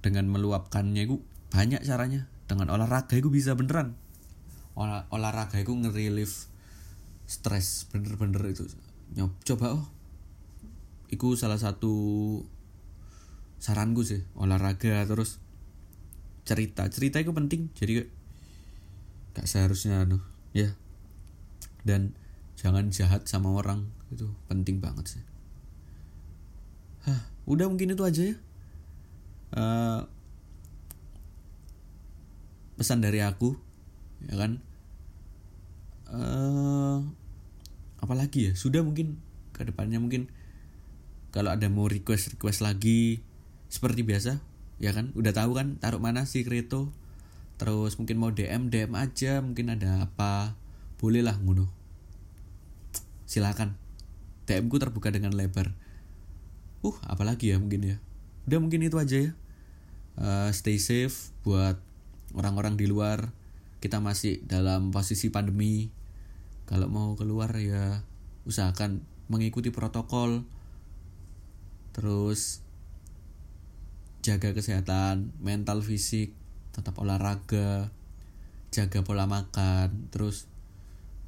Dengan 0.00 0.24
meluapkannya 0.32 1.04
itu 1.04 1.20
banyak 1.52 1.84
caranya 1.84 2.24
dengan 2.48 2.72
olahraga 2.72 3.14
itu 3.14 3.28
bisa 3.28 3.52
beneran. 3.52 3.94
Olah, 4.72 5.04
olahraga 5.12 5.60
itu 5.60 5.70
nge-relief 5.70 6.48
stres 7.28 7.84
bener-bener 7.92 8.40
itu. 8.48 8.64
Nyob, 9.14 9.36
coba 9.44 9.76
oh. 9.76 9.86
Itu 11.12 11.36
salah 11.36 11.60
satu 11.60 11.92
saranku 13.60 14.00
sih 14.02 14.24
olahraga 14.32 15.04
terus 15.04 15.38
cerita. 16.48 16.88
Cerita 16.88 17.20
itu 17.20 17.36
penting 17.36 17.68
jadi 17.76 18.08
gak 19.36 19.44
seharusnya 19.44 20.08
anu 20.08 20.24
ya. 20.56 20.72
Dan 21.84 22.16
jangan 22.56 22.88
jahat 22.88 23.28
sama 23.28 23.52
orang 23.52 23.92
itu 24.08 24.24
penting 24.48 24.80
banget 24.80 25.20
sih. 25.20 25.22
Hah, 27.04 27.28
udah 27.44 27.68
mungkin 27.68 27.92
itu 27.92 28.02
aja 28.04 28.22
ya. 28.24 28.36
Eh, 29.48 30.00
pesan 32.78 33.02
dari 33.02 33.18
aku 33.20 33.58
ya 34.30 34.38
kan? 34.38 34.62
Eh 36.14 36.98
apalagi 37.98 38.48
ya? 38.48 38.52
Sudah 38.54 38.86
mungkin 38.86 39.18
ke 39.50 39.66
depannya 39.66 39.98
mungkin 39.98 40.30
kalau 41.34 41.50
ada 41.50 41.66
mau 41.66 41.90
request 41.90 42.38
request 42.38 42.62
lagi 42.62 43.20
seperti 43.66 44.06
biasa 44.06 44.38
ya 44.78 44.94
kan? 44.94 45.10
Udah 45.18 45.34
tahu 45.34 45.58
kan 45.58 45.76
taruh 45.82 45.98
mana 45.98 46.24
sih 46.24 46.46
Kreto? 46.46 46.94
Terus 47.58 47.98
mungkin 47.98 48.22
mau 48.22 48.30
DM 48.30 48.70
DM 48.70 48.94
aja 48.94 49.42
mungkin 49.42 49.74
ada 49.74 50.06
apa? 50.06 50.54
Boleh 51.02 51.26
lah 51.26 51.34
ngono. 51.42 51.66
Silakan. 53.26 53.74
DM 54.46 54.70
ku 54.70 54.78
terbuka 54.78 55.10
dengan 55.10 55.34
lebar. 55.34 55.74
Uh 56.80 56.94
apalagi 57.02 57.50
ya 57.50 57.58
mungkin 57.58 57.82
ya? 57.82 57.96
Udah 58.46 58.62
mungkin 58.62 58.86
itu 58.86 58.96
aja 58.96 59.18
ya. 59.28 59.32
Eh, 60.18 60.50
stay 60.54 60.78
safe 60.78 61.34
buat 61.42 61.78
orang-orang 62.36 62.76
di 62.76 62.84
luar 62.90 63.32
kita 63.78 64.02
masih 64.02 64.42
dalam 64.42 64.90
posisi 64.90 65.30
pandemi. 65.30 65.86
Kalau 66.66 66.90
mau 66.90 67.14
keluar 67.14 67.54
ya 67.56 68.02
usahakan 68.44 69.00
mengikuti 69.30 69.70
protokol. 69.70 70.44
Terus 71.94 72.62
jaga 74.22 74.52
kesehatan 74.52 75.32
mental 75.40 75.80
fisik 75.80 76.34
tetap 76.74 76.98
olahraga 77.00 77.90
jaga 78.68 79.00
pola 79.00 79.24
makan 79.24 80.12
terus 80.12 80.44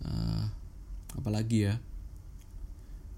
uh, 0.05 0.45
apalagi 1.17 1.71
ya? 1.71 1.75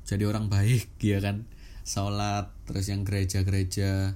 Jadi 0.07 0.23
orang 0.29 0.47
baik 0.53 0.93
ya 1.03 1.19
kan? 1.19 1.49
Sholat 1.83 2.55
terus 2.69 2.87
yang 2.87 3.03
gereja-gereja. 3.03 4.15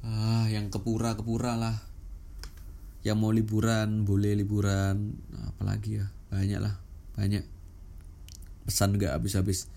Ah 0.00 0.46
yang 0.48 0.70
kepura 0.72 1.18
kepura 1.18 1.58
lah 1.58 1.89
yang 3.00 3.16
mau 3.16 3.32
liburan 3.32 4.04
boleh 4.04 4.36
liburan. 4.36 5.16
Apalagi 5.56 6.00
ya? 6.00 6.06
Banyak 6.28 6.60
lah 6.60 6.74
banyak. 7.16 7.44
Pesan 8.68 8.96
gak 9.00 9.16
habis-habis. 9.16 9.68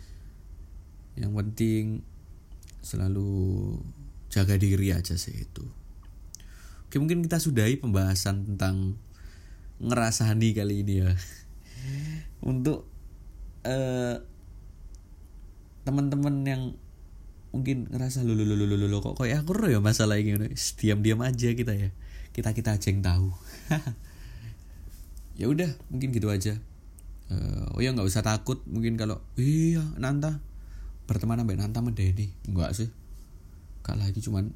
Yang 1.15 1.31
penting 1.31 1.83
selalu 2.83 3.31
jaga 4.27 4.59
diri 4.59 4.91
aja 4.91 5.15
sih 5.15 5.33
itu. 5.47 5.65
Oke 6.87 6.99
mungkin 6.99 7.23
kita 7.23 7.39
sudahi 7.39 7.79
pembahasan 7.79 8.43
tentang 8.53 8.99
ngerasani 9.79 10.49
kali 10.51 10.83
ini 10.83 10.93
ya. 11.05 11.11
Untuk 12.51 12.85
uh, 13.63 14.19
teman-teman 15.87 16.35
yang 16.43 16.63
mungkin 17.53 17.85
ngerasa 17.93 18.25
lu 18.25 18.33
lu 18.33 18.49
lu 18.49 18.65
lu 18.65 18.75
lu 18.75 18.97
kok 18.99 19.15
kayak 19.15 19.47
aku 19.47 19.71
ya 19.71 19.79
masalah 19.79 20.19
ini. 20.19 20.35
Diam 20.75 20.99
diam 20.99 21.23
aja 21.23 21.53
kita 21.55 21.71
ya 21.71 21.93
kita 22.33 22.51
kita 22.51 22.75
aja 22.75 22.87
yang 22.89 23.05
tahu. 23.05 23.29
Ya 25.33 25.49
udah 25.49 25.65
mungkin 25.89 26.13
gitu 26.13 26.29
aja. 26.29 26.61
Uh, 27.33 27.65
oh 27.73 27.81
ya 27.81 27.89
nggak 27.89 28.05
usah 28.05 28.21
takut 28.21 28.61
mungkin 28.69 28.93
kalau 29.01 29.17
iya 29.33 29.81
nanta. 29.97 30.37
Berteman 31.09 31.41
sampai 31.41 31.57
nanta 31.57 31.81
medeni 31.81 32.29
enggak 32.45 32.77
sih. 32.77 32.89
Gak 33.81 33.97
lagi 33.97 34.21
cuman 34.21 34.53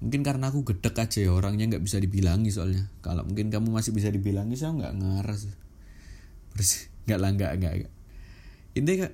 mungkin 0.00 0.20
karena 0.24 0.48
aku 0.48 0.64
gedek 0.64 0.96
aja 0.96 1.20
ya 1.20 1.36
orangnya 1.36 1.76
nggak 1.76 1.84
bisa 1.84 2.00
dibilangi 2.00 2.48
soalnya. 2.48 2.88
Kalau 3.04 3.28
mungkin 3.28 3.52
kamu 3.52 3.68
masih 3.68 3.92
bisa 3.92 4.08
dibilangi 4.08 4.56
saya 4.56 4.72
nggak 4.72 4.96
ngeras 4.96 5.52
bersih 6.56 6.88
nggak 7.04 7.18
lah 7.20 7.30
nggak 7.36 7.52
nggak 7.60 7.72
intinya 8.72 9.12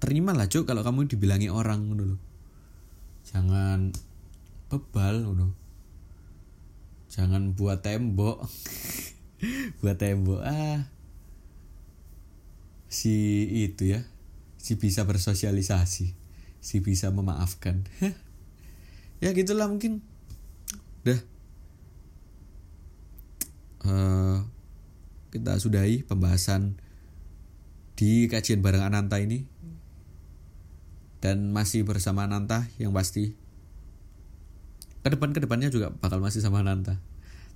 terima 0.00 0.32
lah 0.32 0.48
cuk 0.48 0.64
kalau 0.64 0.80
kamu 0.80 1.04
dibilangi 1.04 1.52
orang 1.52 1.84
dulu. 1.92 2.16
Jangan 3.28 3.92
bebal 4.72 5.20
dulu 5.20 5.65
jangan 7.16 7.56
buat 7.56 7.80
tembok. 7.80 8.44
Buat 9.80 9.96
tembok. 9.96 10.44
Ah. 10.44 10.84
Si 12.92 13.48
itu 13.64 13.96
ya. 13.96 14.04
Si 14.60 14.76
bisa 14.76 15.08
bersosialisasi. 15.08 16.12
Si 16.60 16.76
bisa 16.84 17.08
memaafkan. 17.08 17.88
Ya 19.16 19.32
gitulah 19.32 19.64
mungkin. 19.64 20.04
Udah 21.00 21.16
uh, 23.88 24.44
kita 25.32 25.56
sudahi 25.56 26.04
pembahasan 26.04 26.76
di 27.96 28.28
kajian 28.28 28.60
bareng 28.60 28.84
Ananta 28.84 29.16
ini. 29.16 29.48
Dan 31.24 31.48
masih 31.56 31.88
bersama 31.88 32.28
Nanta 32.28 32.68
yang 32.76 32.92
pasti. 32.92 33.32
Ke 35.00 35.08
depan 35.08 35.32
ke 35.32 35.40
depannya 35.40 35.72
juga 35.72 35.96
bakal 35.96 36.20
masih 36.20 36.44
sama 36.44 36.60
Nanta 36.60 37.00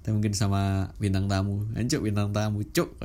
tapi 0.01 0.13
mungkin 0.17 0.33
sama 0.37 0.93
bintang 1.01 1.29
tamu. 1.29 1.65
Anjuk 1.77 2.05
bintang 2.05 2.33
tamu 2.33 2.65
cuk. 2.65 2.97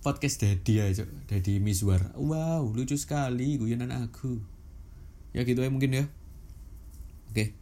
Podcast 0.00 0.40
Daddy 0.40 0.80
ya 0.80 0.88
cuk. 0.92 1.08
Daddy 1.28 1.60
Miswar 1.60 2.12
wow 2.16 2.64
lucu 2.72 2.96
sekali 2.96 3.60
guyonan 3.60 3.92
aku. 3.92 4.40
Ya 5.36 5.44
gitu 5.44 5.60
ya 5.60 5.70
mungkin 5.70 5.92
ya. 5.92 6.04
Oke. 7.30 7.54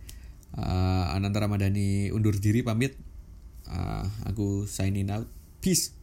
Uh, 0.56 1.12
Ananta 1.12 1.44
Ramadhani 1.44 2.08
undur 2.14 2.38
diri 2.38 2.64
pamit. 2.64 2.96
Uh, 3.68 4.06
aku 4.24 4.64
signing 4.64 5.12
out. 5.12 5.28
Peace 5.58 5.97